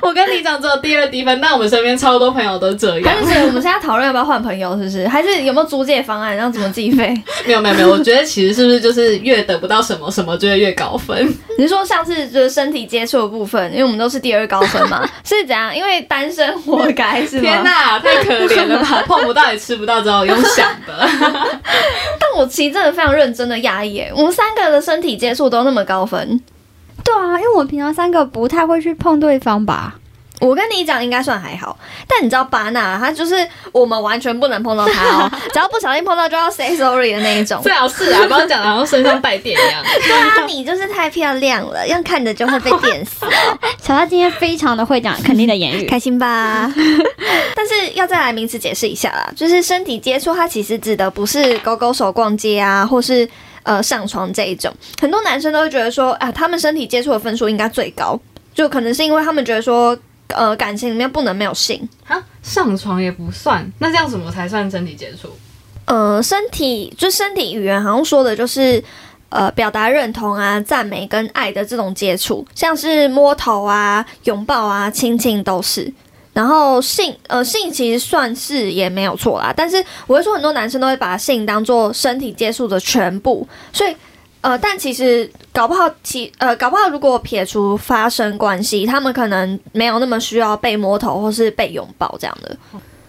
[0.02, 3.02] 我跟李长只有第二低分，但我们身边超多朋友都这样。
[3.06, 5.08] 但是我们现在讨论要不要换朋友，是不是？
[5.08, 7.14] 还是有没有租借方案，然后怎么计费？
[7.46, 11.32] 没有没有没有，我觉得其实是不是就是越得不到什么什么就会越高分？
[11.58, 15.76] 你是说上次就是身体接触的部分，因为我们都是第二高分嘛，是怎样？
[15.76, 17.42] 因为单身活该是吗。
[17.42, 19.04] 天哪，太可怜了吧！
[19.06, 21.06] 碰不到也吃不到，只好用想的。
[22.18, 26.40] 但我其实真的非常认真的压抑，我们三个的身体接触都那么高分。
[27.04, 29.96] 对啊，因为我们平常三个不太会去碰对方吧。
[30.40, 31.78] 我跟你讲，应该算还好。
[32.08, 33.36] 但你知道巴纳，他就是
[33.72, 37.62] 我们完全不能碰到他哦， 只要不小心碰到就要 say sorry 的那一种。
[37.64, 39.84] 最好是啊，刚刚讲的好像身上带电一样。
[39.84, 43.26] 对啊，你就是太漂亮了，要看着就会被电死。
[43.82, 46.72] 小大今天非常的会讲肯定的言语，开心吧？
[47.56, 53.28] 但是要再来名词解释一下啦，就是身体接触，它其实指的不是勾勾手逛街啊，或是
[53.64, 54.72] 呃上床这一种。
[55.00, 58.20] 很多男生都会觉得说，啊，他们身体接触的分数应该最高，
[58.54, 59.98] 就可能是因为他们觉得说。
[60.36, 65.30] 呃，感情里面不能没有性啊，上床也不算，那这样什么才算身体接触？
[65.86, 68.84] 呃，身体就身体语言好像说的就是
[69.30, 75.92] 呃，表达认同啊、赞美跟爱的这种接触，像是摸头啊、拥抱啊、亲亲都是。
[76.34, 83.96] 然后性呃性其实算是也没有错啦，但是我会说很多男生都会把性当做身体接触的全部，所以。
[84.42, 92.58] 呃，但其实搞不好，其呃，搞不好，如果撇除发生关系，他们可能没有那么需要被摸头或是被拥抱这样的。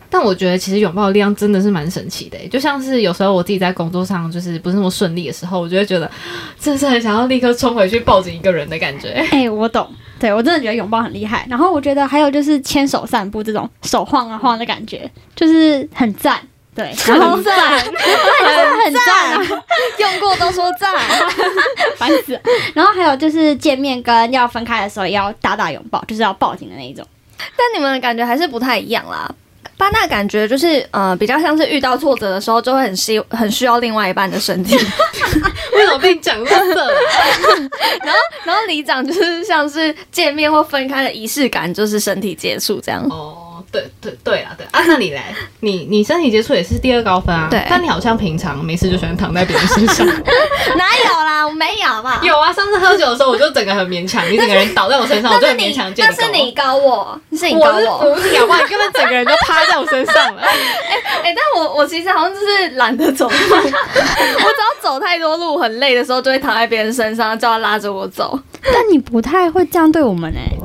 [0.09, 6.09] 但我觉得，其实拥抱的力量真的是蛮神奇的，就像是有时候我自己在工作上就是不是那么顺利的时候，我就会觉得，
[6.61, 9.09] 真的是很想要立刻冲回去抱紧一个人的感觉。
[9.33, 9.85] 哎，我懂，
[10.21, 11.45] 对我真的觉得拥抱很厉害。
[11.51, 16.41] 然后我觉得还有就是牵手散步这种手晃啊晃的感觉，就是很赞。
[16.77, 17.99] 对， 很赞，真的
[18.85, 19.65] 很赞啊！
[19.97, 20.93] 用过都说赞，
[21.97, 22.39] 烦死。
[22.75, 27.03] 然后还有就是见面跟要分开的时候，也要大大拥抱，就是要抱紧的那一种。
[27.39, 29.27] 但你们的感觉还是不太一样啦。
[29.79, 34.75] 巴纳感觉就是呃，比较像是遇到挫折的时候，就会很需很需要另外一半的身体。
[34.75, 36.55] 为什么被讲色？
[38.05, 43.03] 然后然后里长就是像是见面或分开的仪式感，就是身体接触这样。
[43.11, 43.46] 哦。
[43.77, 45.21] 对对对啊，对啊，那你嘞，
[45.61, 47.49] 你你身体接触也是第二高分啊。
[47.51, 50.07] 对，但你好像平常没事就喜欢躺在别人身上。
[50.77, 52.19] 哪有啦，我没有嘛。
[52.25, 55.93] 有啊，上次喝酒的时候，我就整个很勉强，你整个人倒在我身上，我就很勉强。
[55.99, 57.99] 那是你高我，是你高我。
[58.09, 60.41] 我是扶你啊，你根本整个人都趴在我身上了。
[60.47, 68.39] 哎哎，但我我其实好像就是懒得走路，我只要走太多路很累的时候，就会躺在别人身上，叫他拉着我走。
[68.63, 70.56] 但你不太会这样对我们哎。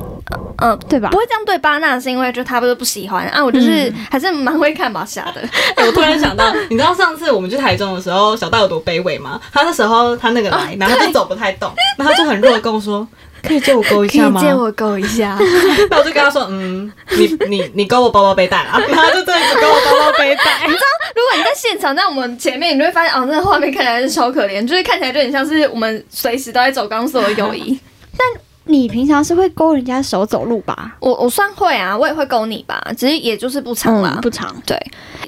[0.61, 1.09] 嗯，对吧？
[1.09, 3.43] 不会这样对巴纳，是因为就他不是不喜欢啊。
[3.43, 5.41] 我就是还是蛮会看马下的。
[5.85, 9.41] 我突然想到， 你知道上次我们去台中的时候，小戴有多卑微吗？
[9.51, 13.07] 他那时候他那个来，然后就走不太动，然后就很弱的跟我说
[13.41, 15.35] ：“可以借我勾一下吗？”借我勾一下。
[15.89, 20.67] 那我就跟他说：“嗯，你你你勾我包包背带啊。”然后就这样子勾我包包背带。
[20.67, 27.79] 你知道，如果你在现场在我们前面，你就会发现哦，那个画面看起来是超可怜，就是看起来就很像是我们随时都在走钢索的友谊，
[28.15, 28.40] 但。
[28.65, 30.95] 你平常是会勾人家手走路吧？
[30.99, 34.55] 我我算会啊，我也会勾你吧，只是也就是不长啦，不长。
[34.65, 34.77] 对，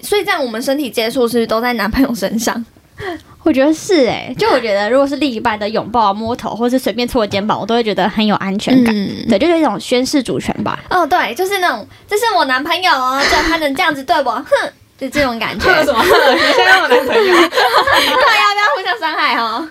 [0.01, 2.63] 所以这样我们身体接触是不是都在男朋友身上？
[3.43, 8.93] 我觉得是哎，就我觉得如果是另一半的拥抱、摸头，或是随便搓肩膀，我都会觉得很有安全感。
[9.27, 10.79] 对，就是一种宣示主权吧。
[10.89, 14.71] 哦，对，就是那种这是我男朋友哦，就他能这样子对我，哼。
[14.97, 15.65] 就这种感觉。
[15.83, 16.03] 什么？
[16.03, 17.23] 你现在我男朋友？
[17.23, 19.67] 对，要不要互相伤害哈？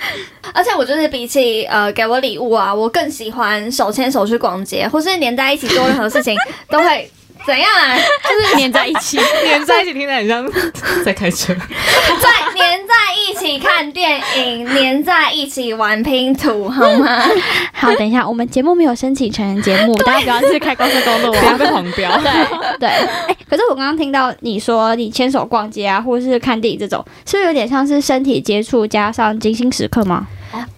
[0.54, 6.36] 而且我就是比起呃给我礼物啊，我更喜欢手牵手去逛街，或是黏在一起做任何事情，
[6.70, 7.10] 都会
[7.46, 7.96] 怎样啊？
[7.96, 10.50] 就是黏在一起， 黏在一起，听起来很像
[11.04, 11.54] 在开车。
[11.54, 17.22] 在黏在一起看电影，黏在一起玩拼图，好吗？
[17.72, 22.20] 好，等一下，我们节目没有申请成人节目，大家不要去开高速公路，不要被黄标。
[22.20, 30.26] 对对，哎，可是我刚刚听到你说你牵手逛街啊，或者是看电影这种，是不是有点像是身体接触加上精心时刻吗？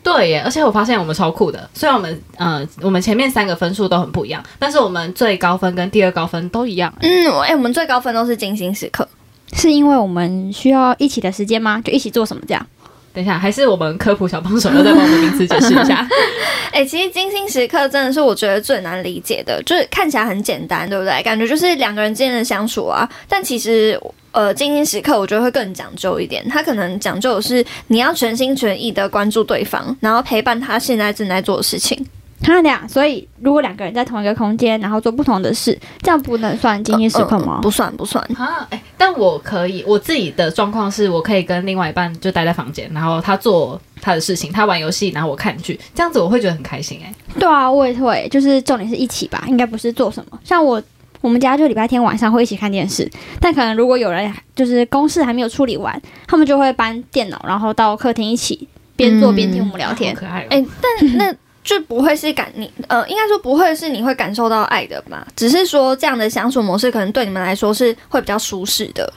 [0.02, 6.92] 对耶，而且我发现我们超酷的，虽然我们呃我们前面三个分数都很不一样，但是我们最高分跟第二高分都一样。
[7.00, 9.06] 嗯，哎、我们最高分都是精心时刻。
[9.52, 11.80] 是因为我们需要一起的时间吗？
[11.84, 12.66] 就一起做什么这样？
[13.14, 16.06] 等一下，还是我们科普小帮手要再帮我们名词解释一下。
[16.70, 21.22] 哎、其实精心时刻真的是我觉得最难理解的，就是看起来很简单，对不对？
[21.22, 23.98] 感觉就是两个人之间的相处啊，但其实。
[24.32, 32.06] 呃，精心时刻我觉得会更讲究一点，他可能讲究的是你要全心全意的关注对方，然后陪伴他现在正在做的事情。
[32.40, 37.58] 他俩，所以如果两个人在同一个空间，然后做不同的事，这样不能算精心时刻吗？
[37.58, 38.24] 嗯不算，不算。
[38.36, 50.38] 啊，哎、但我可以，我自己的状况是我可以跟另外一半就待在房间，然后他做他的事情，他玩游戏，然后我看剧，这样子我会觉得很开心、哎，对啊，我也会，就是重点是一起吧，应该不是做什么。
[50.44, 50.80] 像我，
[51.20, 60.20] 我们家就礼拜天晚上会一起看电视，但可能如果有人就是公事还没有处理完，他们就会搬电脑，然后到客厅一起边做边听我们聊天好。
[60.20, 60.46] 可爱、哦。
[60.50, 69.12] 哎、但那就不会是感你呃，应该说不会是你会感受到爱的吧，只是说这样的相处模式可能对你们来说是会比较舒适的。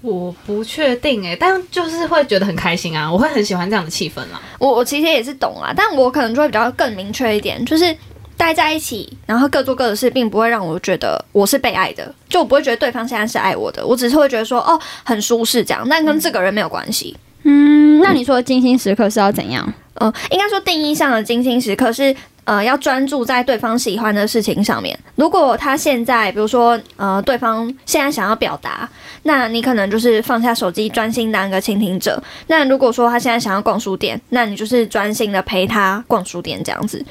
[0.00, 4.40] 我不确定哎、但就是会觉得很开心啊，我会很喜欢这样的气氛啦。
[4.58, 7.94] 我我其实也是懂啦，但我可能就会比较更明确一点，就是
[8.38, 17.14] 待在一起，然后各做各的事，并不会让我觉得我是被爱的，就我不会觉得对方现在是爱我的，我只是会觉得说哦很舒适这样，但跟这个人没有关系。
[17.42, 19.70] 嗯，那你说的精心时刻是要怎样？
[19.94, 24.96] 呃，应该说定义上的精心时刻是呃要专注在对方喜欢的事情上面。
[25.16, 28.88] 如果他现在比如说呃对方现在想要表达，
[29.24, 32.22] 那你可能就是放下手机，专心当一个倾听者。
[32.46, 37.04] 那如果说他现在想要逛书店，那你就是专心的陪他逛书店这样子。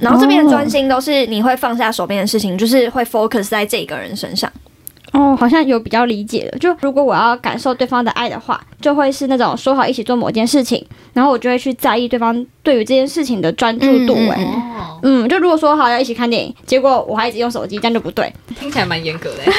[0.00, 4.50] 然后这边的专心都是你会放下手边的事情，就是会 focus 在这个人身上。
[5.12, 6.56] 哦，好像有比较理解的。
[6.58, 14.38] 就如果我要感受对方的爱的话，就会是那种说好一起做某件事情，然后我就会去在意对方对于这件事情的专注度、哎、
[15.02, 18.32] 嗯就如果说好要一起看电影，结果我还一直用手机，这样就不对。
[18.56, 19.52] 听起来蛮严格的、欸。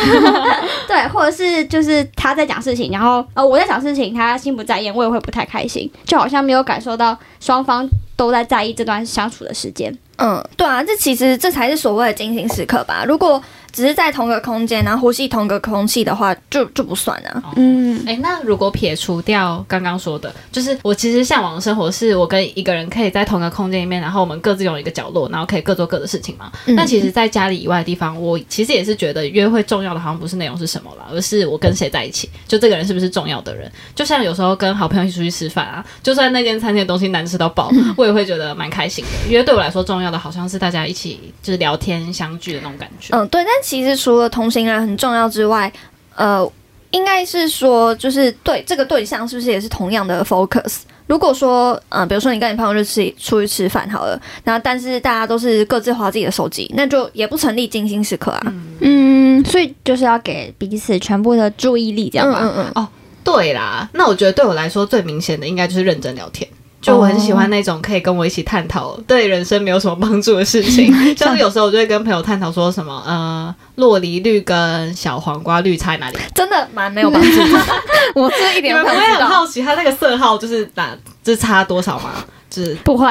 [0.87, 9.93] 对，或者是就是他在讲事情，然后呃我在讲事情，他心不在焉，我也会不太开心，就好像没有感受到双方都在在意这段相处的时间。
[10.23, 13.03] 嗯，对啊，这其实这才是所谓的精心时刻吧。
[13.07, 17.43] 如果只是在同个空间，然后呼吸同个空气的话，就就不算啊。
[17.55, 26.51] 嗯，哎、那如果撇除掉刚刚说的，就是我其实向往的生活是我跟一个人可以在同个空间里面，然后我们各自拥有一个角落，然后可以各做各的事情嘛。
[26.65, 33.71] 嗯但其实，在家里以外的地方，我其实也是觉得约会重要的，好像不是内容是什么啦，而是我跟谁在一起，就这个人是不是重要的人。
[33.93, 43.15] 就像有时候跟好朋友一起出去吃饭啊，就算那间餐厅的东西难吃到爆， 我也会觉得蛮开心的，因为对我来说重要的好像是大家一起就是聊天相聚的那种感觉。
[43.15, 43.41] 嗯，对。
[43.43, 45.71] 但其实除了同行人很重要之外，
[46.15, 46.49] 呃，
[46.91, 50.79] 应该是说，就是对这个对象是不是也是同样的 focus？
[51.07, 58.53] 如果说，呃，比如说你跟你朋友就吃出去吃饭好了，然后但是大家都是各自划自己的手机，那就也不成立精心时刻啊。
[58.79, 62.39] 嗯，所以就是要给彼此全部的注意力，这样吧。
[62.41, 62.87] 嗯嗯哦
[63.23, 66.49] 对啦，那我觉得对我来说最明显的应该就是认真聊天。
[66.81, 76.17] 就我很喜欢那种可以跟我一起探讨对人生没有什么帮助的事情， 像是有时候我就会跟朋友探讨说什么，呃，洛梨绿跟小黄瓜绿差在哪里？
[76.33, 77.59] 真的蛮没有帮助的。
[78.15, 79.27] 我这一你点们不会都不知道。
[79.27, 80.89] 很好奇它那个色号就是哪，
[81.23, 82.11] 就是差多少吗？
[82.49, 83.07] 就是不会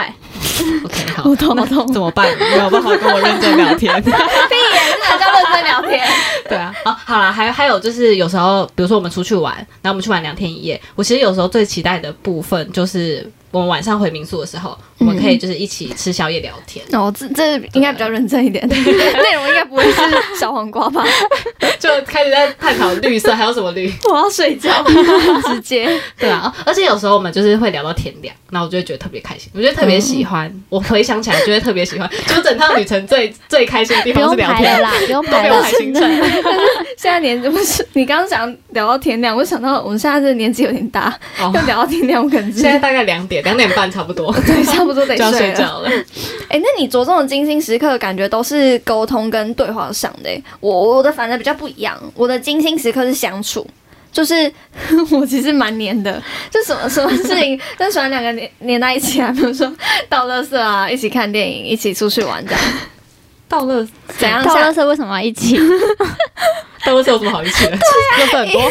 [0.84, 2.28] ，OK 好，我懂我懂怎么办？
[2.38, 3.90] 没有办法跟我认真聊天。
[4.02, 6.06] 屁眼是哪叫认真聊天？
[6.46, 20.00] 对啊，哦，好啦，还还有就是有时候，比如说我们出去玩，然后我们去玩两天一夜，我其实有时候最期待的部分就是我们晚上回民宿的时候，我们可以就是一起吃宵夜聊天，哦，这这应该比较认真一点， 内容应该不会是
[20.38, 21.02] 小黄瓜吧？
[21.80, 24.84] 就开始在探讨绿色还有什么绿，我要睡觉，
[25.48, 25.88] 直接。
[26.18, 34.80] 对啊，哦而且有时候我们就是会聊到天亮，那我就会觉得特别开心，我觉得特别喜欢，我回想起来就会特别喜欢，就整趟旅程最最开心的地方是聊天。
[34.82, 35.70] 啦，不用排了都不用排。
[35.70, 36.30] 行程，
[36.98, 41.08] 现在年纪不是你刚刚讲聊到天亮，我想到我们现在这年纪有点大，
[41.40, 45.52] 哦要聊到天亮，我可能现在大概两点，两点半差不多对差不多得就要睡。
[45.54, 45.90] 觉了。
[46.48, 50.42] 哎、 那你着重的精心时刻，感觉都是沟通跟对话上的、欸。
[50.60, 53.66] 我我的反正比较不一样，我的精心时刻是相处。
[54.12, 54.52] 就是
[55.12, 56.20] 我其实蛮黏的，
[56.50, 59.72] 就什么什么事情都喜欢两个黏黏在一起啊， 比如说
[60.08, 62.60] 倒乐色啊，一起看电影，一起出去玩这样。
[63.48, 63.86] 到乐，
[64.18, 64.42] 怎样？
[64.42, 65.56] 到像垃圾为什么要一起？
[66.90, 67.76] 到了是有什么好一起的？
[68.18, 68.62] 垃圾 很多，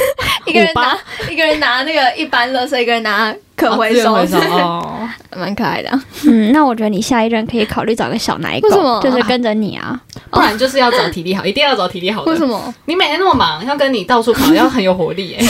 [0.45, 0.97] 一个人拿
[1.29, 5.09] 一个人拿那个一般垃圾，一个人拿可回收，哦资源回收哦。
[5.37, 6.03] 蛮可爱的啊。
[6.25, 9.97] 嗯，那我觉得你下一任可以考虑找个小奶狗，为什么就是跟着你啊。
[10.31, 12.31] 不然就是要找体力好，一定要找体力好的。
[12.31, 12.73] 为什么？
[12.85, 15.45] 你每天那么忙，要跟你到处跑，要很有活力哎。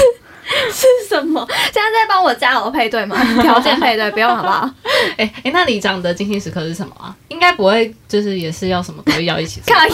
[0.72, 1.45] 是什么？
[1.72, 3.16] 现在在帮我加油配对吗？
[3.41, 4.70] 条件配对不用好不好？
[5.18, 7.16] 哎哎，那你讲的精心时刻是什么啊？
[7.28, 9.76] 应该不会，就是也是要什么都要一起做。
[9.76, 9.93] 靠呀，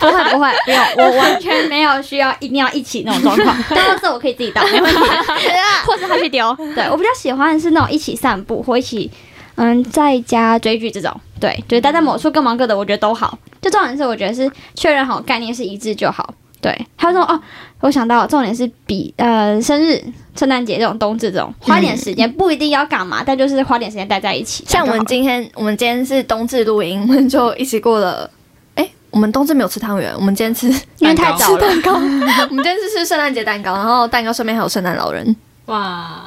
[0.00, 3.56] 不会不会，不用，我完全没有需要一定要一起那种状况。
[3.70, 5.00] 但是我可以自己倒，没问题。
[5.86, 6.54] 或者他去丢。
[6.74, 9.10] 对我比较喜欢是那种一起散步或一起
[9.56, 11.14] 嗯在家追剧这种。
[11.40, 13.38] 对，就是待在某处各忙各的，我觉得都好。
[13.60, 16.34] 就重点是我觉得是确认好概念是一致就好。
[16.64, 17.38] 对，还有说哦，
[17.80, 20.02] 我想到重点是比呃生日、
[20.34, 24.64] 圣诞节这种冬至这种花点时间，不一定要干嘛，但就是花点时间待在一起。
[24.66, 28.30] 像我们今天，我们今天是冬至录音，我们就一起过了。
[28.76, 30.68] 哎，我们冬至没有吃汤圆，我们今天吃
[31.00, 31.60] 因为太早了。
[31.60, 31.92] 蛋糕，
[32.48, 35.36] 我们今天是吃圣诞节蛋糕，然后蛋糕上面还有圣诞老人。
[35.66, 36.22] 哇，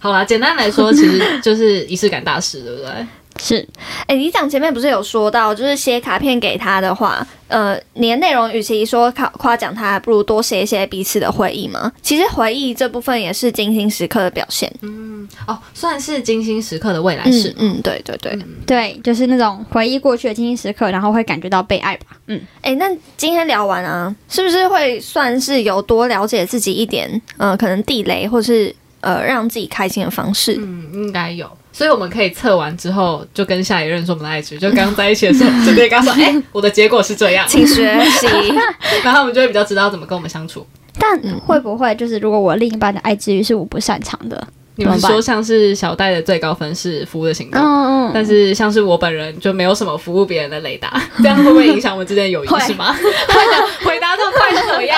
[0.00, 3.06] 好啦，简单来说，其实就是仪式感大师，对不对？
[3.40, 3.66] 是，
[4.06, 11.90] 哎，你讲前面不是有说到，就是写卡片给他的话，呃，你的内容与其说夸夸奖他，不如多写一些彼此的回忆吗？
[12.02, 14.70] 其实回忆这部分也是精心时刻的表现。
[14.82, 17.54] 嗯，哦，算是精心时刻的未来式。
[17.58, 22.16] 嗯，对对对对，就是那种回忆过去的精心时刻，然后会感觉到被爱吧。
[22.26, 27.20] 嗯，哎，那今天聊完啊，是不是会算是有多了解自己一点？
[27.36, 30.56] 呃，可能地雷，或是呃让自己开心的方式？
[30.58, 31.48] 嗯，应该有。
[31.78, 38.26] 所以我们可以测完之后，就跟下一任说我们的爱值，就刚在一起的时候，就可以跟他说：“哎，我的结果是这样， 请学习。
[39.04, 40.66] ”然后我们就会比较知道怎么跟我们相处。
[40.98, 41.16] 但
[41.46, 44.44] 会不会就是如果我另一半的爱之欲是我不擅长的？
[44.74, 52.48] 你们说像是小戴的最高分是服务的行动，但是像是我本人就没有什么服务别人的雷达，这样会不会影响我们之间的友谊？
[52.60, 52.92] 是吗？
[53.82, 54.96] 回答这么快是怎么样？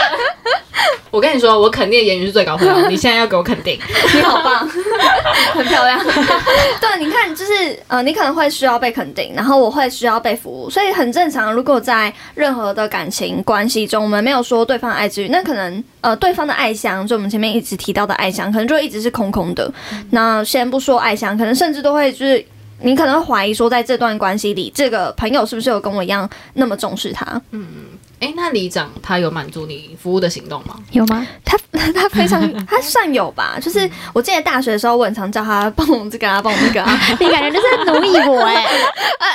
[1.10, 2.88] 我跟你说，我肯定言语是最高分的。
[2.88, 3.78] 你现在要给我肯定，
[4.14, 4.68] 你好棒，
[5.54, 5.98] 很漂亮。
[6.04, 11.52] 对，你看，就是呃，你可能会需要被肯定，然后我会需要被服务，所以很正常。
[11.52, 19.70] 如果在任何的感情关系中，我们没有说对方爱之语，那可能呃，对方的爱箱，就我们前面一直提到的爱箱，可能就一直是空空的。
[20.10, 22.44] 那先不说爱香，可能甚至都会就是
[22.82, 27.24] 你可能会怀疑说，在这段关系里，这个朋友是不是有跟我一样那么重视他？
[27.50, 27.98] 嗯嗯。
[28.20, 30.76] 哎，那里长他有满足你服务的行动吗？
[30.92, 31.26] 有吗？
[31.44, 31.58] 他
[31.94, 33.58] 他非常他算有吧。
[33.60, 38.64] 就是我记得大学的时候，我很常叫他帮我这个啊，帮我那个啊， 你感觉就是在奴役我哎。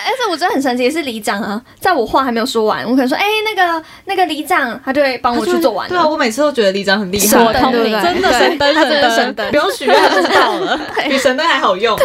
[0.07, 5.89] 而且我觉得很神奇，是里长啊，在我话还没有说完，我可能说哎那个那个里长，他就会帮我去做完。
[5.89, 10.79] 对啊，我每次都觉得里长很厉害，我通灵，真的神灯神灯，不用许愿就知道了，
[11.09, 11.97] 比神灯还好用。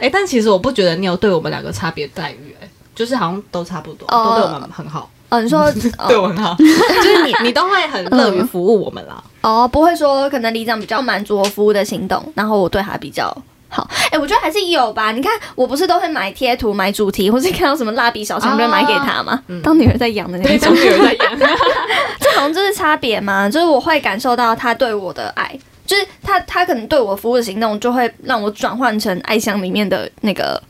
[0.00, 5.08] 哎，但其实我不觉得你有对我们两个差别待遇，哎，就是好像都差不多，都对我们很好。
[5.28, 5.70] 哦，你说
[6.06, 6.64] 对我很好， 就
[7.02, 9.22] 是你你都会很乐于服务我们啦。
[9.42, 13.26] 哦，不会说可能李长比较满足我服务的行动，然后我对他比较
[13.68, 13.88] 好。
[14.10, 15.12] 哎，我觉得还是有吧。
[15.12, 19.42] 你看，我不是都会买贴图、买主题，或是看到什么蜡笔小新，就会买给他吗？
[19.62, 21.38] 当女儿在养的那种，当女儿在养，
[22.20, 23.48] 这好像就是差别嘛。
[23.48, 30.60] 就是我会感受到他对我的爱，就是他他可能对我服务的行动，就会让我转换成爱箱里面的那个。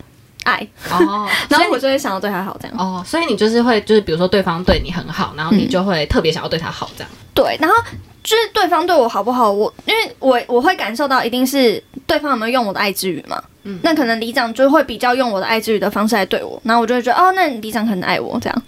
[0.47, 0.66] 爱。
[0.90, 2.76] 哦， 然后我就会想要对他好，这样。
[2.78, 7.11] 哦，所以你就是会，就是比如说对方对你很好，然后你就会特别想要对他好，这样。
[7.34, 7.76] 对，然后
[8.22, 18.62] 就是对方对我好不好，我因为我我会感受到一定是对方有没有用我的爱之语嘛，嗯，那可能李长就会比较用我的爱之语的方式来对我，然后我就会觉得哦，那李长很爱我这样，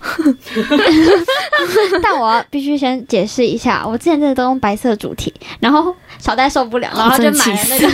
[2.03, 7.89] 但我必须先解释一下，我之前真的都用白色主题，然后小戴受不了，然后就买了那个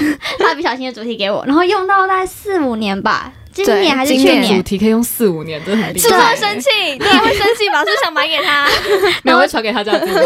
[0.44, 3.32] 蜡笔小新的主题给我，然后用到大概四五年吧。
[3.54, 4.56] 今年还是去年？
[4.56, 6.08] 主题可以用四五年，真的很厉害。
[6.08, 6.68] 是不是会生气？
[6.98, 7.84] 你也会生气吧？
[7.84, 8.66] 是想买给他？
[9.22, 10.06] 没有，会传给他这样子。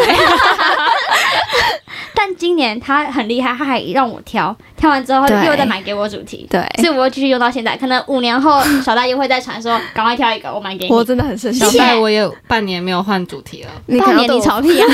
[2.15, 6.47] 但今年他很厉害，他还让我挑，挑完之后又再买给我主题。
[6.51, 7.77] 对，所以我会继续用到现在。
[7.77, 10.93] 可能五年后，小戴又会再传说， 赶快挑一个，我买给你。
[10.93, 11.61] 我真的很生气。
[11.61, 13.71] 小戴，我也半年没有换主题了。
[14.01, 14.87] 半年你吵屁啊！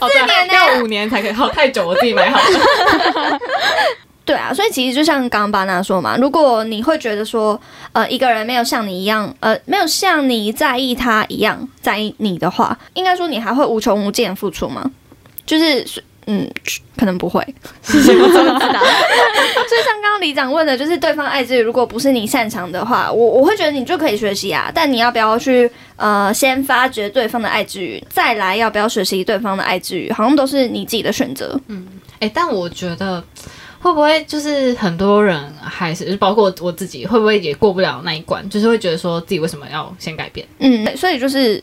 [0.00, 3.38] 四年要五年才可以，好太久，我自己买好了。
[4.30, 7.60] 对啊，所以其实就像刚刚巴娜说嘛，如果你会觉得说，
[7.92, 14.88] 呃，一个人没有像你一样，呃，没有像你在意他一样在意你的话，应该说你还会无穷无尽付出吗？
[15.44, 15.84] 就是，
[16.28, 16.48] 嗯，
[16.96, 17.44] 可能不会。
[17.82, 18.34] 是什么知
[18.72, 18.80] 道？
[19.68, 24.70] 就像刚刚李长问的，就是对方爱之语，如果不是你擅长的话，我我会觉得你就可以学习啊。
[24.72, 31.60] 但你要不要去呃，先发掘对方的爱之语，再来要不要学习对方的爱之语，好像都是你自己的选择。
[31.66, 31.84] 嗯，
[32.20, 33.24] 哎，但我觉得。
[33.80, 38.48] 会不会就是很多人还是包括我自己，会不会也过不了那一关？
[38.50, 40.46] 就是会觉得说自己为什么要先改变？
[40.58, 41.62] 嗯，所以就是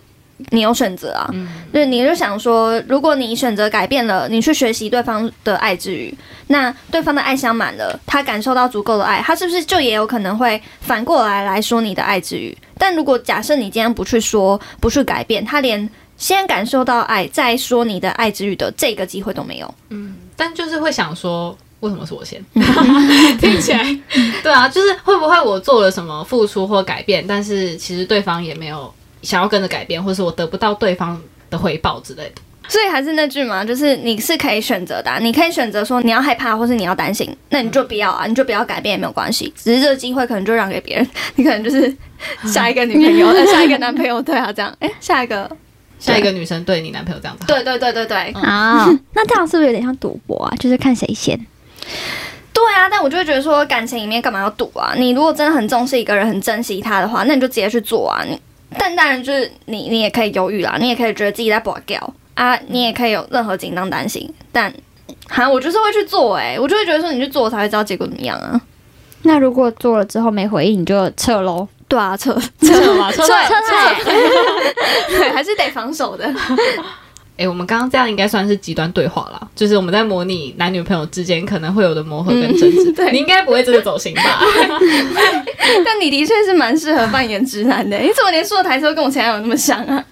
[0.49, 1.29] 你有选择啊，
[1.71, 6.13] 就是你就想说，如果你选择改变了，你去学习对方的爱之余，
[6.47, 12.55] 那对方的爱相满了，他感受到足够的爱，他是不是就也有可能会反过来来说你的爱之语？
[12.79, 15.87] 但如果假设你今天不去说，不去改变，他连
[16.17, 19.75] 先感受到爱，再说你的爱之语的这个机会都没有。
[19.89, 22.43] 嗯，但就是会想说，为什么是我先？
[23.39, 23.99] 听起来，
[24.41, 32.41] 对啊，就是会不会我做了什么付出或改变，但是其实对方也没有想要跟着改变，或是我得不到对方的回报之类的。
[32.69, 41.95] 所以还是那句嘛，就是你是可以选择的啊、你可以选择说你要害怕，或是你要担心，那你就不要啊，你就不要改变也没有关系，只是这个机会可能就让给别人，你可能就是
[42.43, 45.49] 下一个女朋友，那 下一个男朋友，对啊，这样，哎，下一个，
[45.97, 50.53] 下一个女生对你男朋友这样子，对对对对对，啊，那这样是不是有点像赌博啊？
[50.59, 51.39] 就是看谁先。
[52.77, 54.93] 对啊，但我就会觉得说感情里面干嘛要赌啊？
[54.95, 58.23] 你如果真的很重视一个人，很珍惜他的话，那你就直接去做啊。
[58.23, 58.39] 你
[58.77, 64.71] 但当然就是你你也可以犹豫啦，你也可以觉得自己在 bỏ 掉啊，你也可以有任何紧张担心，但。
[65.29, 68.59] 哈，我就是会去做哎、我就会觉得说你去做，我才会知道结果怎么样啊。
[69.23, 71.67] 那如果做了之后没回应，你就撤喽。
[71.87, 74.11] 对啊，撤 撤嘛，撤撤撤，
[75.09, 76.29] 对，还是得防守的。
[77.37, 82.91] 哎、我们刚刚这样应该算是极端对话啦，就是我们在模拟男女朋友之间可能会有的磨合跟争执。
[82.91, 84.39] 嗯对你应该不会真的走心吧？
[85.85, 90.03] 但你的确是蛮适合扮演直男的，你怎么连说的台词都跟我前男友那么像啊？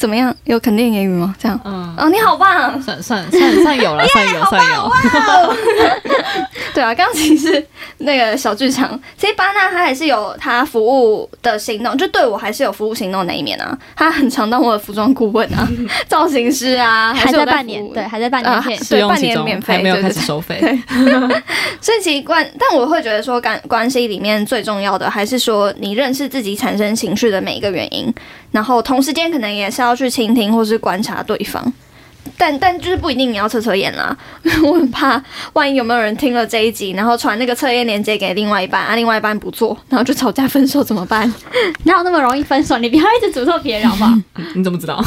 [0.00, 0.34] 怎么样？
[0.44, 1.34] 有肯定言语吗？
[1.38, 1.60] 这样？
[1.62, 2.80] 嗯，哦，你好棒！
[2.80, 4.90] 算算算算有了，算 有算有。
[6.72, 7.62] 对啊，刚刚其实
[7.98, 13.76] 那个小剧场，其实巴纳他还是有他服务的行动，就对我还是有服务行动那一面啊。
[13.94, 15.68] 他很常当我的服装顾问啊，
[16.08, 18.84] 造型师啊，还是在半年，对，还在半啊年前。
[18.86, 20.58] 试用其中半年免费还没有对对开始收费。
[21.82, 28.10] 所以其实关，但我会觉得说感关系里面最重要的还是说你认识自己产生情绪的每一个原因，
[28.52, 31.72] 然后同时间可能也是要要去倾听或是观察对方。
[32.36, 34.16] 但但就是不一定你要测测验啦，
[34.64, 35.22] 我很怕
[35.52, 41.30] 万一有没有人听了这一集，然后传那个测验链接给另外一半，啊，另外一半不做，然后就吵架分手怎么办？
[41.84, 42.78] 哪有那么容易分手？
[42.78, 44.14] 你不要一直诅咒别人好不好？
[44.54, 45.02] 你怎么知道？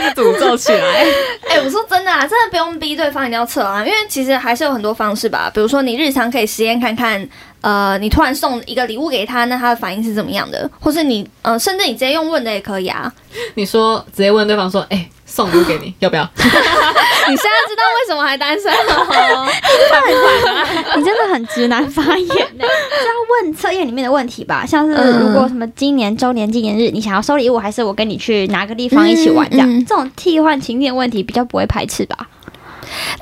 [0.00, 1.04] 开始诅咒起来。
[1.48, 5.50] 哎、我说真的啊，真的不用逼对方一定要测啊，因为其实还是有很多方式吧。
[5.52, 7.28] 比如说你日常可以实验看看，
[7.60, 10.68] 呃，你突然送一个礼物给他，那他的反应是怎么样的？
[10.80, 13.12] 或是你呃，甚至你直接用问的也可以啊。
[13.54, 19.46] 你说直接问对方说：“哎、送礼物给你，要不要 你现在知道为什么还单身了？
[20.96, 23.12] 你真的很直男发言呢、是要
[23.42, 24.64] 问测验里面的问题吧？
[24.66, 29.48] 像是嗯如果什么今年周年纪念日，你想要收礼物，还是我跟你去哪个地方一起玩？
[29.50, 32.16] 这样、嗯嗯这种替换情境问题比较不会排斥吧？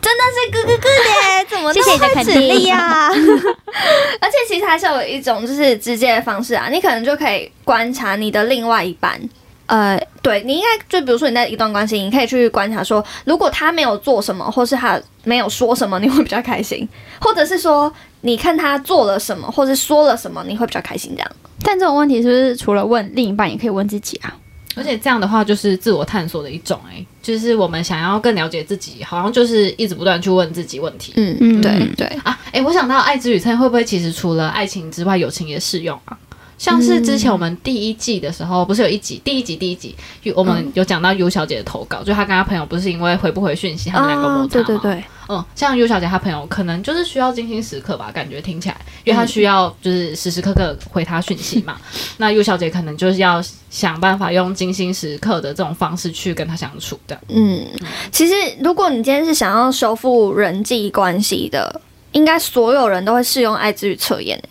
[0.00, 3.08] 真的是哥哥哥的，怎么谢谢你的肯定啊！
[4.20, 9.20] 而且其实还是有一种就是直接的方式啊，你可能就可以观察你的另外一半。
[9.66, 16.88] 呃，对你应该就比如说你在一段关系，你可以去观察说，如果他没有做什么，或是他没有说什么，你会比较开心，
[17.20, 21.30] 或者是说你看他做了什么，或是说了什么，你会比较开心这样。
[21.62, 24.34] 但这种问题是不是除了问另一半，也可以问自己啊？？”
[24.76, 31.14] 而且这样的话，就是自我探索的一种、哎，就是我们想要更了解自己，好像就是一直不断去问自己问题。
[31.16, 36.18] 嗯嗯对对，啊，哎、我想到爱之语测会不会其实除了爱情之外，友情也适用啊？
[36.58, 51.76] 像是之前我们第一季的时候，不是有一集，第一集第一集，有我们有讲到尤小姐的投稿，就她跟她朋友不是因为回不回讯息，他们两个摩擦嘛、对对对，嗯，像尤小姐她朋友可能就是需要精心时刻吧，感觉听起来，因为她需要就是时时刻刻回她讯息嘛。
[52.16, 57.18] 那尤小姐可能就是要想办法用精心时刻的这种方式去跟她相处的。
[57.28, 57.66] 嗯，
[58.10, 61.80] 其实如果你今天是想要修复人际关系的，
[62.12, 64.48] 应该所有人都会适用爱之语测验、欸。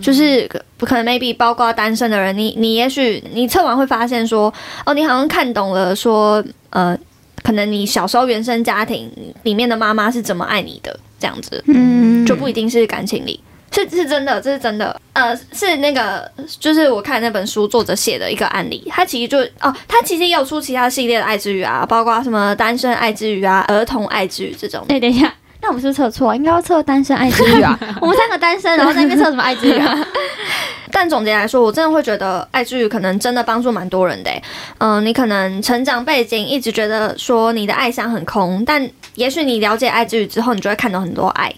[0.00, 0.48] 就是
[0.78, 4.52] 可不可能 maybe 包括单身的人，你你也许你测完会发现说，
[4.84, 6.96] 哦，你好像看懂了说，呃，
[7.42, 9.10] 可能你小时候原生家庭
[9.42, 13.40] 里面的妈妈是怎么爱你的，这样子，嗯就不一定是感情里。
[13.72, 14.98] 是是真的，这是真的。
[15.12, 24.82] 呃，是那个，就是我看那本书作者写的一个案例，他其实就哦，他其实也有出其他系列的爱之语啊，包括什么单身爱之语啊、儿童爱之语这种。
[24.88, 26.34] 哎、等一下，那我们是不是测错？
[26.34, 27.78] 应该要测单身爱之语啊！
[28.00, 29.96] 我们三个单身，然后在那边测什么爱之语啊？
[30.92, 34.42] 但总结来说，我真的会觉得爱之语可能真的帮助蛮多人的欸。
[34.78, 41.52] 嗯、你可能成长背景一直觉得说你的爱箱很空，但也许你了解爱之语之后，你就会看到很多爱，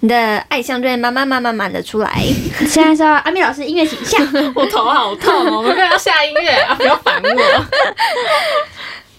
[0.00, 0.16] 你的
[0.48, 2.22] 爱箱就会慢慢慢慢慢的出来。
[2.66, 4.20] 现在是要阿米老师音乐形象，
[4.54, 7.64] 我头好痛哦，我们要下音乐啊，不要烦我。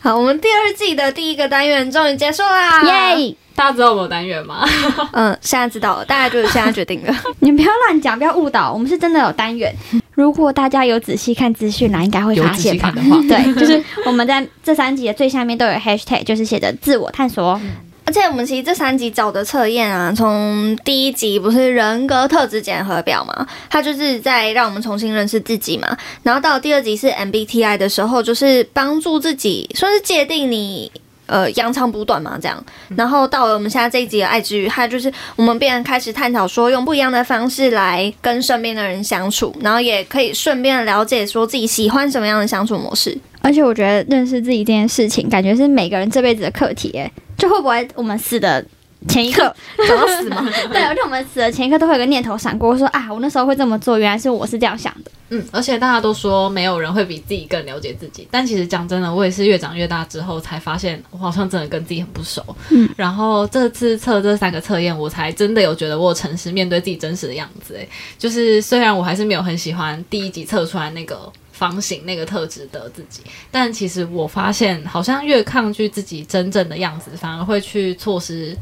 [0.04, 3.16] 好，我们第二季的第一个单元终于结束啦！
[3.16, 3.34] 耶！
[3.56, 4.68] 大家知道我们有单元吗？
[5.14, 7.16] 嗯，现在知道了，大家就是现在决定了。
[7.40, 9.74] 你不要乱讲，不要误导，我们是真的有单元。
[10.12, 12.92] 如果大家有仔细看资讯栏，应该会发现吧
[13.30, 17.58] 对，就是我们在这三集的最下面都有 hashtag，就是写着自我探索。
[18.06, 25.98] 而且我们其实这三集找的测验啊，从第一集不是人格特质检核表嘛，它就是在让我们重新认识自己嘛。
[26.22, 30.92] 然后到第二集是 MBTI 的时候，就是帮助自己，算是界定你
[31.28, 32.64] 呃扬长补短嘛这样。
[32.98, 43.18] 然后到了我们现在这一集的爱之语，它就是我们便开始探讨说，用不一样的方式来跟身边的人相处，然后也可以顺便了解说自己喜欢什么样的相处模式。
[43.44, 46.90] 而且我觉得认识自己这件事情，感觉是每个人这辈子的课题。
[46.98, 48.66] 哎，就会不会我们死的
[49.10, 49.54] 前一刻
[49.86, 50.50] 想到死吗？
[50.72, 55.12] 对，而且我们死的前一刻都会有个念头闪过，说啊，我那时候会这么做，原来是我是这样想的。
[55.30, 62.42] 嗯，而且大家都说没有人会比自己更了解自己，但其实讲真的，我也是越长越大之后才发现，我好像真的跟自己很不熟。
[62.70, 67.74] 嗯，然后这次测这三个测验，我才真的有觉得我诚实面对自己真实的样子。
[67.74, 71.32] 诶，就是虽然我还是没有很喜欢第一集测出来那个。
[71.64, 78.54] 方形那个特质的自己，但其实我发现，好像越抗拒自己真正的样子，反而会去错失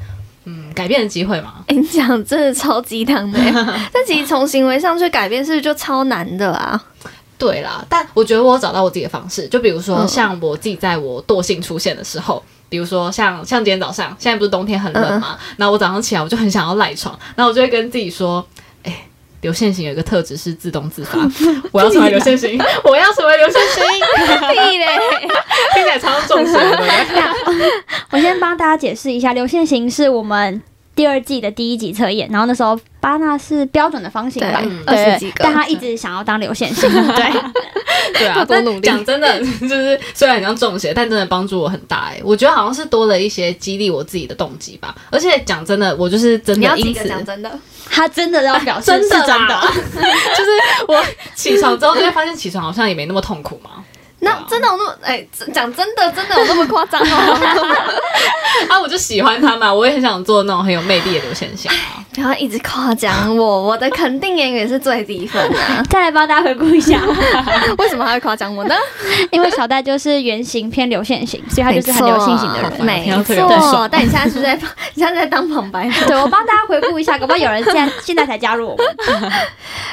[0.45, 1.65] 嗯改变的机会嘛。
[1.69, 3.39] 你讲真的超鸡汤的，
[3.91, 6.79] 但其实从行为上去改变，是不是就超难的啊？
[7.39, 18.47] 对啦，但我觉得我找到我自己的方式，就比如说像我自己在我惰性出现的时候，比如说像像今天早上，现在不是冬天很冷嘛，然后我早上起来我就很想要赖床，然后我就会跟自己说，
[19.41, 19.51] 哎。
[19.51, 21.17] 流线型有一个特质是自动自发，
[21.73, 23.83] 我要成为流线型，我要成为流线型，
[24.53, 24.85] 屁嘞，
[25.73, 26.55] 听起来超重视。
[28.11, 30.61] 我先帮大家解释一下，流线型是我们
[30.95, 37.33] 第二季的第一集测验，然后那时候巴纳是标准的方形吧，二十几个，但他一直想要当流线型， 对，
[38.13, 38.81] 对啊， 多努力。
[38.81, 44.93] 讲真的， 就是虽然像中邪，但真的帮助我很大哎，我觉得好像是多了一些激励我自己的动机吧。
[45.09, 47.51] 而且讲真的，我就是真的，因此讲真的。
[47.93, 49.61] 他真的要表示真的，真的，
[50.37, 50.51] 就是
[50.87, 51.03] 我
[51.35, 53.80] 起床之后就会发现起床好像也没那么痛苦嘛。
[54.23, 57.17] 那真的有那么哎，讲真的，真的有那么夸张吗？
[58.69, 61.75] 啊，我就喜欢他嘛，我也很想做那种很有魅力的流线型啊。
[62.13, 65.57] 不要一直夸奖我，我的肯定言语是最低分的。
[65.89, 67.01] 再来帮大家回顾一下，
[67.79, 68.75] 为什么他会夸奖我呢？
[69.31, 72.71] 因为小戴就是圆形偏流线型，所以他就是很流线型的人。
[72.85, 74.55] 没错，但你现在是在，
[74.93, 75.89] 你现在在当旁白。
[76.05, 79.31] 对，我帮大家回顾一下，搞不好有人现在现在才加入我们。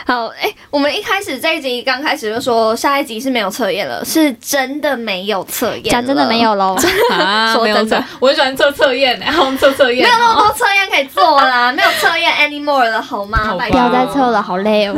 [0.04, 6.76] 好，哎，我们一开始这一集刚开始就说下一集是没有测验了，是真的没有测验，讲真的没有喽。
[7.52, 13.54] 说真的，我很喜欢测测验， 然后测测验，没有那么多测验可以做啦，没有测验 anymore 了，好吗？
[13.70, 14.96] 不要再测了，好累哦。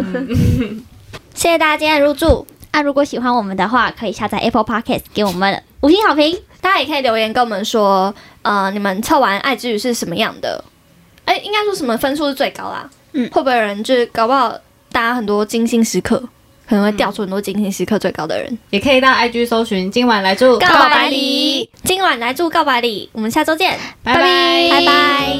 [1.34, 2.46] 谢谢大家今天入住。
[2.70, 6.38] 啊，如果喜欢我们的话，可以下载 Apple Podcast 给我们五星好评。
[6.60, 10.62] 大家也可以留言跟我们说，呃，你们测完爱之语是什么样的？
[11.24, 12.88] 哎，应该说什么分数是最高啦？
[13.12, 14.50] 嗯，会不会有人就是搞不好
[14.92, 16.22] 大家很多精心时刻？
[16.70, 24.70] 可能会掉出很多精心时刻最高的人，也可以到 IG 搜寻今晚来住告白礼，今晚来住告白礼，我们下周见，拜拜。
[24.70, 25.36] 拜拜。